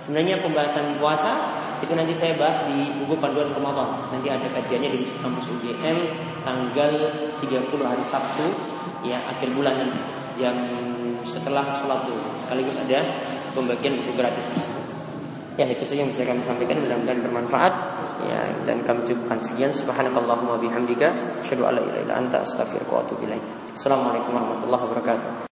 Sebenarnya 0.00 0.40
pembahasan 0.42 0.98
puasa 0.98 1.60
itu 1.80 1.92
nanti 1.96 2.12
saya 2.12 2.36
bahas 2.36 2.60
di 2.68 2.92
buku 3.00 3.16
panduan 3.16 3.52
Ramadan. 3.56 4.12
Nanti 4.12 4.28
ada 4.28 4.44
kajiannya 4.52 4.90
di 4.92 5.00
kampus 5.20 5.48
UGM 5.48 5.96
tanggal 6.44 6.92
30 7.40 7.46
hari 7.84 8.04
Sabtu 8.04 8.46
ya 9.04 9.16
akhir 9.24 9.48
bulan 9.56 9.76
nanti 9.80 10.00
jam 10.36 10.56
setelah 11.24 11.80
sholat 11.80 12.04
dulu 12.04 12.20
sekaligus 12.40 12.76
ada 12.80 13.00
pembagian 13.56 13.96
buku 14.00 14.12
gratis. 14.16 14.44
Ya 15.58 15.68
itu 15.68 15.84
saja 15.84 16.04
yang 16.04 16.10
bisa 16.12 16.24
kami 16.24 16.40
sampaikan. 16.40 16.80
Mudah-mudahan 16.80 17.20
bermanfaat. 17.20 17.74
Ya 18.20 18.52
dan 18.64 18.80
kami 18.84 19.04
cukupkan 19.04 19.40
sekian. 19.40 19.72
Subhanakallahumma 19.72 20.56
bihamdika. 20.60 21.40
Asyhadu 21.44 21.68
an 21.68 21.76
la 21.76 21.82
ilaha 21.84 22.00
illa 22.00 22.14
anta 22.16 22.36
astaghfiruka 22.44 22.92
wa 22.92 23.00
atubu 23.04 23.28
ilaik. 23.28 23.44
Assalamualaikum 23.76 24.32
warahmatullahi 24.32 24.82
wabarakatuh 24.88 25.48